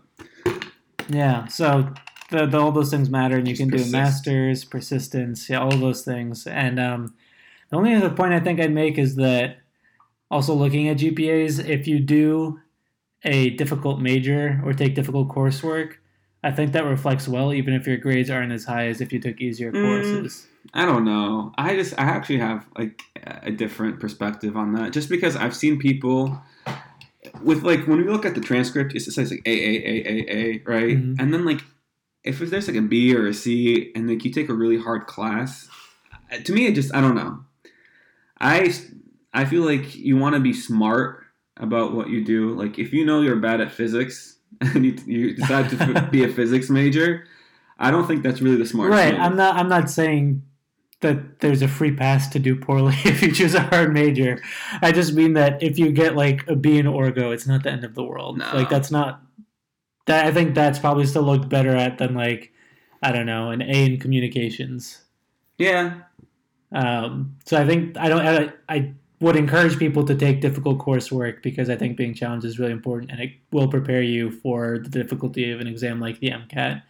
Yeah, 1.09 1.47
so 1.47 1.93
the, 2.31 2.47
the, 2.47 2.59
all 2.59 2.73
those 2.73 2.91
things 2.91 3.11
matter, 3.11 3.37
and 3.37 3.49
you 3.49 3.57
can 3.57 3.71
do 3.71 3.79
persist. 3.79 3.95
a 3.95 3.97
master's, 3.97 4.65
persistence, 4.65 5.49
yeah, 5.51 5.61
all 5.61 5.77
those 5.77 6.03
things. 6.05 6.47
And 6.47 6.79
um, 6.79 7.15
the 7.71 7.77
only 7.77 7.95
other 7.95 8.11
point 8.11 8.33
I 8.33 8.41
think 8.41 8.61
I'd 8.61 8.73
make 8.73 8.99
is 8.99 9.17
that 9.17 9.59
also 10.31 10.55
looking 10.55 10.89
at 10.89 10.99
GPAs, 10.99 11.65
if 11.69 11.89
you 11.89 11.99
do 11.99 12.61
a 13.25 13.51
difficult 13.51 14.01
major 14.01 14.61
or 14.65 14.73
take 14.73 14.95
difficult 14.95 15.29
coursework, 15.29 15.95
I 16.43 16.51
think 16.51 16.73
that 16.73 16.85
reflects 16.85 17.29
well, 17.29 17.53
even 17.53 17.75
if 17.75 17.87
your 17.87 17.99
grades 17.99 18.31
aren't 18.31 18.53
as 18.53 18.65
high 18.65 18.87
as 18.87 19.01
if 19.01 19.13
you 19.13 19.21
took 19.21 19.41
easier 19.41 19.73
Mm. 19.73 19.83
courses. 19.83 20.47
I 20.75 20.85
don't 20.87 21.05
know. 21.05 21.53
I 21.59 21.75
just 21.75 21.99
I 21.99 22.05
actually 22.05 22.39
have 22.39 22.67
like 22.79 23.03
a 23.25 23.51
different 23.51 24.01
perspective 24.01 24.57
on 24.57 24.73
that. 24.75 24.93
Just 24.93 25.09
because 25.09 25.37
I've 25.37 25.55
seen 25.57 25.79
people 25.79 26.41
with 27.43 27.63
like 27.63 27.87
when 27.87 27.99
we 27.99 28.05
look 28.05 28.25
at 28.25 28.35
the 28.35 28.41
transcript, 28.41 28.95
it 28.95 29.01
says 29.01 29.31
like 29.31 29.43
A 29.47 29.51
A 29.51 29.73
A 29.85 30.05
A 30.09 30.35
A, 30.37 30.63
right? 30.67 30.97
Mhm. 30.99 31.17
And 31.19 31.33
then 31.33 31.45
like 31.45 31.63
if 32.25 32.39
there's 32.39 32.69
like 32.69 32.77
a 32.77 32.83
B 32.83 33.15
or 33.15 33.27
a 33.27 33.35
C, 33.35 33.91
and 33.95 34.09
like 34.09 34.25
you 34.25 34.31
take 34.31 34.49
a 34.49 34.55
really 34.55 34.79
hard 34.79 35.07
class, 35.07 35.69
uh, 36.33 36.37
to 36.39 36.53
me 36.53 36.67
it 36.67 36.75
just 36.75 36.95
I 36.95 37.01
don't 37.01 37.15
know. 37.17 37.41
I 38.41 38.73
I 39.33 39.45
feel 39.45 39.63
like 39.63 39.95
you 39.97 40.17
want 40.17 40.35
to 40.35 40.41
be 40.41 40.53
smart 40.53 41.25
about 41.57 41.95
what 41.95 42.09
you 42.09 42.25
do. 42.25 42.55
Like 42.55 42.79
if 42.79 42.93
you 42.93 43.05
know 43.05 43.21
you're 43.23 43.37
bad 43.37 43.61
at 43.61 43.73
physics 43.73 44.37
and 44.61 44.85
you, 44.85 44.99
you 45.07 45.35
decide 45.35 45.71
to 45.71 46.09
be 46.11 46.25
a 46.25 46.29
physics 46.33 46.71
major, 46.71 47.27
I 47.79 47.91
don't 47.91 48.07
think 48.07 48.23
that's 48.23 48.41
really 48.41 48.57
the 48.57 48.67
smart. 48.67 48.91
Right. 48.91 49.15
I'm 49.15 49.37
not. 49.37 49.57
I'm 49.57 49.69
not 49.69 49.91
saying 49.91 50.43
that 51.01 51.41
there's 51.41 51.63
a 51.63 51.69
free 51.69 51.95
pass 51.95 52.29
to 52.29 52.39
do 52.39 52.55
poorly 52.55 52.95
if 53.05 53.23
you 53.23 53.33
choose 53.33 53.55
a 53.55 53.61
hard 53.61 53.93
major. 53.93 54.43
I 54.83 54.93
just 54.93 55.15
mean 55.15 55.33
that 55.33 55.63
if 55.63 55.79
you 55.79 55.93
get 55.93 56.15
like 56.15 56.47
a 56.47 56.57
B 56.57 56.79
in 56.79 56.87
Orgo, 56.87 57.33
it's 57.33 57.47
not 57.47 57.63
the 57.63 57.71
end 57.71 57.85
of 57.85 57.95
the 57.95 58.05
world. 58.05 58.39
No. 58.39 58.51
Like 58.55 58.69
that's 58.69 58.91
not. 58.91 59.23
That 60.07 60.27
I 60.27 60.33
think 60.33 60.55
that's 60.55 60.79
probably 60.79 61.07
still 61.07 61.23
looked 61.23 61.49
better 61.49 61.75
at 61.75 61.99
than 61.99 62.15
like 62.15 62.53
I 63.03 63.13
don't 63.13 63.27
know 63.27 63.51
an 63.51 63.63
A 63.63 63.87
in 63.87 63.99
communications. 63.99 65.03
Yeah, 65.59 66.01
Um, 66.73 67.37
so 67.45 67.59
I 67.59 67.67
think 67.67 67.97
I 67.99 68.09
don't. 68.09 68.27
I, 68.27 68.53
I 68.69 68.95
would 69.21 69.37
encourage 69.37 69.79
people 69.79 70.05
to 70.07 70.15
take 70.15 70.41
difficult 70.41 70.79
coursework 70.79 71.43
because 71.43 71.69
I 71.69 71.77
think 71.77 71.97
being 71.97 72.15
challenged 72.15 72.47
is 72.47 72.59
really 72.59 72.73
important 72.73 73.11
and 73.11 73.21
it 73.21 73.33
will 73.53 73.69
prepare 73.69 74.03
you 74.03 74.31
for 74.31 74.79
the 74.79 74.89
difficulty 74.89 75.51
of 75.53 75.61
an 75.61 75.67
exam 75.67 76.01
like 76.01 76.21
the 76.21 76.31
MCAT 76.31 76.83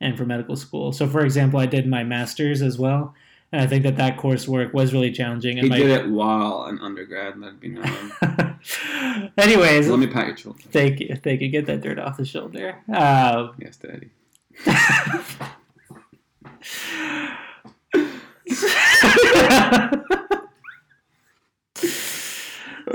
and 0.00 0.16
for 0.16 0.26
medical 0.26 0.54
school. 0.54 0.92
So, 0.92 1.08
for 1.08 1.24
example, 1.24 1.58
I 1.58 1.66
did 1.66 1.86
my 1.88 2.04
master's 2.04 2.60
as 2.62 2.78
well, 2.78 3.14
and 3.50 3.62
I 3.62 3.66
think 3.66 3.82
that 3.84 3.96
that 3.96 4.18
coursework 4.18 4.72
was 4.74 4.92
really 4.92 5.10
challenging. 5.10 5.56
He 5.56 5.60
And 5.60 5.68
my, 5.70 5.78
did 5.78 5.90
it 5.90 6.08
while 6.08 6.64
an 6.64 6.78
undergrad, 6.78 7.40
that'd 7.40 7.58
be 7.58 7.70
known. 7.70 8.12
anyways, 9.38 9.88
Let 9.88 9.98
me 9.98 10.06
pat 10.06 10.28
your 10.28 10.36
shoulder. 10.36 10.60
thank 10.70 11.00
you, 11.00 11.16
thank 11.16 11.40
you. 11.40 11.48
Get 11.48 11.66
that 11.66 11.80
dirt 11.80 11.98
off 11.98 12.18
the 12.18 12.26
shoulder. 12.26 12.76
Um, 12.92 13.54
Yes, 13.58 13.78
Daddy. 13.78 14.10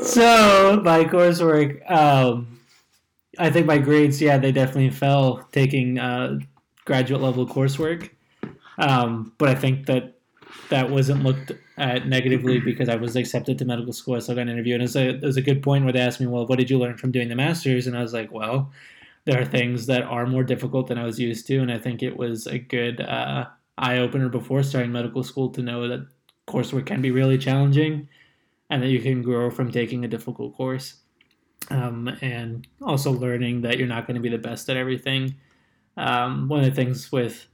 so 0.04 0.82
my 0.84 1.04
coursework, 1.06 1.90
um, 1.90 2.60
I 3.40 3.50
think 3.50 3.66
my 3.66 3.78
grades, 3.78 4.22
yeah, 4.22 4.38
they 4.38 4.52
definitely 4.52 4.92
fell 4.92 5.48
taking 5.52 5.98
uh, 6.00 6.40
graduate 6.86 7.22
level 7.22 7.48
coursework. 7.48 8.10
Um, 8.78 9.34
but 9.38 9.50
I 9.50 9.56
think 9.56 9.86
that 9.88 10.16
that 10.70 10.90
wasn't 10.90 11.24
looked 11.24 11.52
at 11.78 12.08
negatively 12.08 12.60
because 12.60 12.90
I 12.90 12.96
was 12.96 13.16
accepted 13.16 13.58
to 13.60 13.66
medical 13.66 13.94
school. 13.94 14.20
So 14.22 14.34
I 14.34 14.36
got 14.36 14.44
an 14.44 14.50
interview, 14.50 14.74
and 14.76 14.84
it 14.84 14.86
was, 14.86 14.96
a, 14.96 15.10
it 15.10 15.22
was 15.22 15.38
a 15.38 15.42
good 15.42 15.64
point 15.64 15.84
where 15.84 15.94
they 15.94 16.00
asked 16.00 16.20
me, 16.20 16.28
"Well, 16.28 16.46
what 16.46 16.60
did 16.60 16.70
you 16.70 16.78
learn 16.78 16.98
from 16.98 17.12
doing 17.12 17.30
the 17.30 17.36
masters?" 17.36 17.88
And 17.88 17.98
I 17.98 18.02
was 18.02 18.14
like, 18.14 18.32
"Well, 18.32 18.72
there 19.26 19.40
are 19.40 19.46
things 19.46 19.86
that 19.88 20.04
are 20.04 20.26
more 20.26 20.44
difficult 20.44 20.88
than 20.88 20.98
I 20.98 21.04
was 21.04 21.20
used 21.20 21.48
to," 21.48 21.60
and 21.60 21.72
I 21.72 21.78
think 21.78 22.04
it 22.04 22.18
was 22.18 22.48
a 22.48 22.60
good 22.60 23.02
uh, 23.02 23.46
eye 23.78 23.98
opener 23.98 24.30
before 24.30 24.64
starting 24.64 24.92
medical 24.92 25.24
school 25.24 25.50
to 25.50 25.62
know 25.62 25.88
that 25.88 26.08
coursework 26.48 26.86
can 26.86 27.02
be 27.02 27.12
really 27.12 27.38
challenging, 27.38 28.08
and 28.74 28.82
that 28.82 28.90
you 28.90 29.00
can 29.00 29.22
grow 29.22 29.52
from 29.52 29.72
taking 29.72 30.04
a 30.04 30.08
difficult 30.08 30.56
course. 30.58 30.96
Um, 31.70 32.08
and 32.22 32.68
also 32.82 33.12
learning 33.12 33.62
that 33.62 33.78
you're 33.78 33.88
not 33.88 34.08
going 34.08 34.16
to 34.16 34.22
be 34.22 34.30
the 34.30 34.40
best 34.40 34.68
at 34.68 34.76
everything. 34.76 35.36
Um, 35.96 36.50
one 36.50 36.60
of 36.60 36.66
the 36.66 36.72
things 36.72 37.12
with 37.12 37.46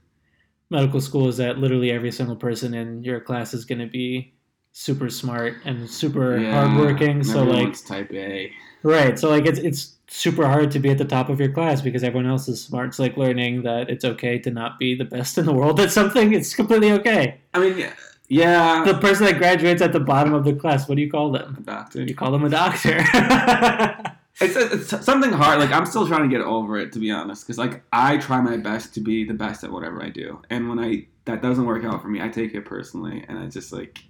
medical 0.70 1.00
school 1.00 1.28
is 1.28 1.36
that 1.36 1.58
literally 1.58 1.90
every 1.90 2.10
single 2.10 2.36
person 2.36 2.72
in 2.72 3.04
your 3.04 3.20
class 3.20 3.52
is 3.52 3.66
going 3.66 3.80
to 3.80 3.86
be 3.86 4.32
super 4.72 5.10
smart 5.10 5.56
and 5.66 5.88
super 5.90 6.42
hardworking. 6.42 7.22
So 7.22 7.44
like, 7.44 7.84
type 7.84 8.10
A. 8.12 8.50
right. 8.82 9.18
So 9.18 9.28
like, 9.28 9.44
it's 9.44 9.58
it's 9.58 9.98
super 10.08 10.46
hard 10.46 10.70
to 10.70 10.78
be 10.78 10.88
at 10.88 10.96
the 10.96 11.04
top 11.04 11.28
of 11.28 11.38
your 11.38 11.52
class 11.52 11.82
because 11.82 12.02
everyone 12.02 12.30
else 12.30 12.48
is 12.48 12.64
smart. 12.64 12.88
It's 12.88 12.98
like 12.98 13.18
learning 13.18 13.62
that 13.64 13.90
it's 13.90 14.06
okay 14.06 14.38
to 14.38 14.50
not 14.50 14.78
be 14.78 14.94
the 14.94 15.04
best 15.04 15.36
in 15.36 15.44
the 15.44 15.52
world 15.52 15.80
at 15.80 15.92
something. 15.92 16.32
It's 16.32 16.54
completely 16.54 16.92
okay. 16.92 17.42
I 17.52 17.58
mean, 17.58 17.90
yeah. 18.30 18.84
The 18.84 18.94
person 18.94 19.26
that 19.26 19.36
graduates 19.36 19.82
at 19.82 19.92
the 19.92 20.00
bottom 20.00 20.32
of 20.32 20.44
the 20.44 20.54
class, 20.54 20.88
what 20.88 20.94
do 20.94 21.02
you 21.02 21.10
call 21.10 21.30
them? 21.30 21.56
A 21.58 21.62
doctor. 21.62 22.02
You 22.02 22.14
call 22.14 22.32
them 22.32 22.44
a 22.44 22.48
doctor. 22.48 23.04
It's, 24.40 24.56
it's 24.92 25.04
something 25.04 25.32
hard. 25.32 25.58
Like 25.58 25.70
I'm 25.70 25.86
still 25.86 26.06
trying 26.06 26.28
to 26.28 26.34
get 26.34 26.44
over 26.44 26.78
it, 26.78 26.92
to 26.92 26.98
be 26.98 27.10
honest. 27.10 27.46
Because 27.46 27.58
like 27.58 27.82
I 27.92 28.16
try 28.16 28.40
my 28.40 28.56
best 28.56 28.94
to 28.94 29.00
be 29.00 29.24
the 29.24 29.34
best 29.34 29.64
at 29.64 29.70
whatever 29.70 30.02
I 30.02 30.08
do, 30.08 30.40
and 30.50 30.68
when 30.68 30.78
I 30.78 31.06
that 31.26 31.42
doesn't 31.42 31.66
work 31.66 31.84
out 31.84 32.02
for 32.02 32.08
me, 32.08 32.22
I 32.22 32.28
take 32.28 32.54
it 32.54 32.64
personally, 32.64 33.24
and 33.28 33.38
I 33.38 33.46
just 33.46 33.72
like 33.72 34.02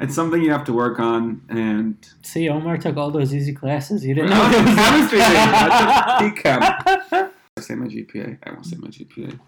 it's 0.00 0.14
something 0.14 0.42
you 0.42 0.50
have 0.50 0.64
to 0.64 0.72
work 0.72 0.98
on. 0.98 1.42
And 1.48 1.96
See, 2.22 2.48
Omar 2.48 2.78
took 2.78 2.96
all 2.96 3.10
those 3.10 3.34
easy 3.34 3.52
classes. 3.52 4.04
You 4.04 4.14
didn't 4.14 4.30
know. 4.30 4.50
chemistry. 4.50 5.20
I 5.22 6.32
took 6.34 6.44
PChem. 6.44 7.30
I 7.56 7.60
say 7.60 7.74
my 7.74 7.86
GPA. 7.86 8.38
I 8.42 8.50
won't 8.50 8.66
say 8.66 8.76
my 8.76 8.88
GPA. 8.88 9.38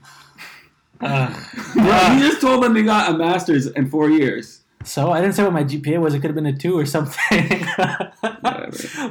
Ugh. 1.00 1.46
Bro, 1.74 2.12
you 2.14 2.28
just 2.28 2.40
told 2.40 2.62
them 2.62 2.76
you 2.76 2.84
got 2.84 3.14
a 3.14 3.18
master's 3.18 3.66
in 3.66 3.88
four 3.90 4.10
years. 4.10 4.62
so 4.84 5.10
I 5.10 5.20
didn't 5.20 5.34
say 5.34 5.42
what 5.42 5.52
my 5.52 5.64
GPA 5.64 6.00
was. 6.00 6.14
It 6.14 6.20
could 6.20 6.28
have 6.28 6.34
been 6.34 6.46
a 6.46 6.56
two 6.56 6.78
or 6.78 6.86
something. 6.86 7.48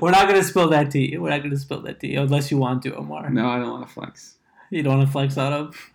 We're 0.02 0.12
not 0.12 0.28
gonna 0.28 0.44
spill 0.44 0.70
that 0.70 0.92
tea. 0.92 1.18
We're 1.18 1.30
not 1.30 1.44
gonna 1.44 1.58
spill 1.58 1.82
that 1.82 2.00
tea 2.00 2.16
unless 2.16 2.52
you 2.52 2.58
want 2.58 2.84
to, 2.84 2.96
Omar. 2.96 3.30
No, 3.30 3.48
I 3.48 3.60
don't 3.60 3.70
want 3.70 3.88
to 3.88 3.94
flex. 3.94 4.36
You 4.70 4.82
don't 4.84 4.98
want 4.98 5.08
to 5.08 5.12
flex 5.12 5.38
out 5.38 5.54
of. 5.54 5.92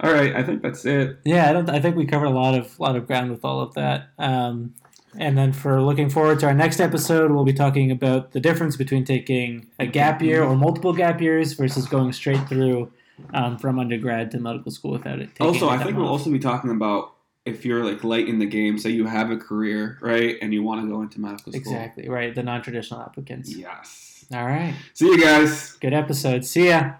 All 0.00 0.12
right, 0.12 0.34
I 0.36 0.44
think 0.44 0.62
that's 0.62 0.84
it. 0.84 1.18
Yeah, 1.24 1.50
I 1.50 1.52
don't. 1.52 1.68
I 1.68 1.80
think 1.80 1.96
we 1.96 2.06
covered 2.06 2.26
a 2.26 2.30
lot 2.30 2.54
of 2.54 2.78
lot 2.78 2.94
of 2.94 3.06
ground 3.06 3.30
with 3.30 3.44
all 3.44 3.60
of 3.60 3.74
that. 3.74 4.10
Um, 4.18 4.74
and 5.16 5.36
then 5.36 5.52
for 5.52 5.82
looking 5.82 6.08
forward 6.10 6.38
to 6.40 6.46
our 6.46 6.54
next 6.54 6.78
episode, 6.78 7.32
we'll 7.32 7.44
be 7.44 7.52
talking 7.52 7.90
about 7.90 8.30
the 8.32 8.38
difference 8.40 8.76
between 8.76 9.04
taking 9.04 9.66
a 9.78 9.86
gap 9.86 10.22
year 10.22 10.44
or 10.44 10.54
multiple 10.54 10.92
gap 10.92 11.20
years 11.20 11.54
versus 11.54 11.86
going 11.88 12.12
straight 12.12 12.48
through 12.48 12.92
um, 13.34 13.58
from 13.58 13.78
undergrad 13.78 14.30
to 14.32 14.38
medical 14.40 14.70
school 14.70 14.92
without 14.92 15.18
it. 15.20 15.30
Also, 15.40 15.66
the 15.66 15.72
I 15.72 15.76
time 15.76 15.86
think 15.86 15.98
we'll 15.98 16.08
also 16.08 16.30
be 16.30 16.38
talking 16.38 16.70
about 16.70 17.14
if 17.44 17.64
you're 17.64 17.84
like 17.84 18.04
late 18.04 18.28
in 18.28 18.38
the 18.38 18.46
game, 18.46 18.78
say 18.78 18.90
you 18.90 19.06
have 19.06 19.30
a 19.30 19.36
career, 19.36 19.98
right, 20.02 20.36
and 20.42 20.52
you 20.52 20.62
want 20.62 20.82
to 20.82 20.88
go 20.88 21.00
into 21.02 21.20
medical 21.20 21.52
school. 21.52 21.60
exactly 21.60 22.08
right 22.08 22.34
the 22.34 22.42
non-traditional 22.42 23.00
applicants. 23.00 23.54
Yes. 23.54 24.26
All 24.32 24.44
right, 24.44 24.74
See 24.92 25.06
you 25.06 25.22
guys. 25.22 25.72
good 25.74 25.94
episode. 25.94 26.44
See 26.44 26.68
ya. 26.68 26.92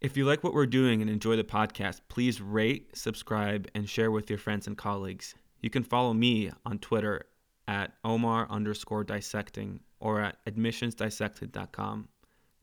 If 0.00 0.16
you 0.16 0.24
like 0.26 0.44
what 0.44 0.52
we're 0.54 0.66
doing 0.66 1.00
and 1.00 1.10
enjoy 1.10 1.34
the 1.36 1.44
podcast, 1.44 2.00
please 2.08 2.40
rate, 2.40 2.94
subscribe, 2.96 3.68
and 3.74 3.88
share 3.88 4.10
with 4.10 4.28
your 4.28 4.38
friends 4.38 4.66
and 4.66 4.76
colleagues. 4.76 5.34
You 5.62 5.70
can 5.70 5.82
follow 5.82 6.12
me 6.12 6.50
on 6.66 6.78
Twitter 6.78 7.22
at 7.66 7.92
Omar 8.04 8.46
underscore 8.50 9.02
dissecting 9.02 9.80
or 10.00 10.20
at 10.20 10.36
admissionsdissected.com. 10.44 12.08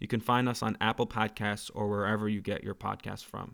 You 0.01 0.07
can 0.07 0.19
find 0.19 0.49
us 0.49 0.63
on 0.63 0.77
Apple 0.81 1.05
Podcasts 1.05 1.69
or 1.75 1.87
wherever 1.87 2.27
you 2.27 2.41
get 2.41 2.63
your 2.63 2.73
podcasts 2.73 3.23
from. 3.23 3.53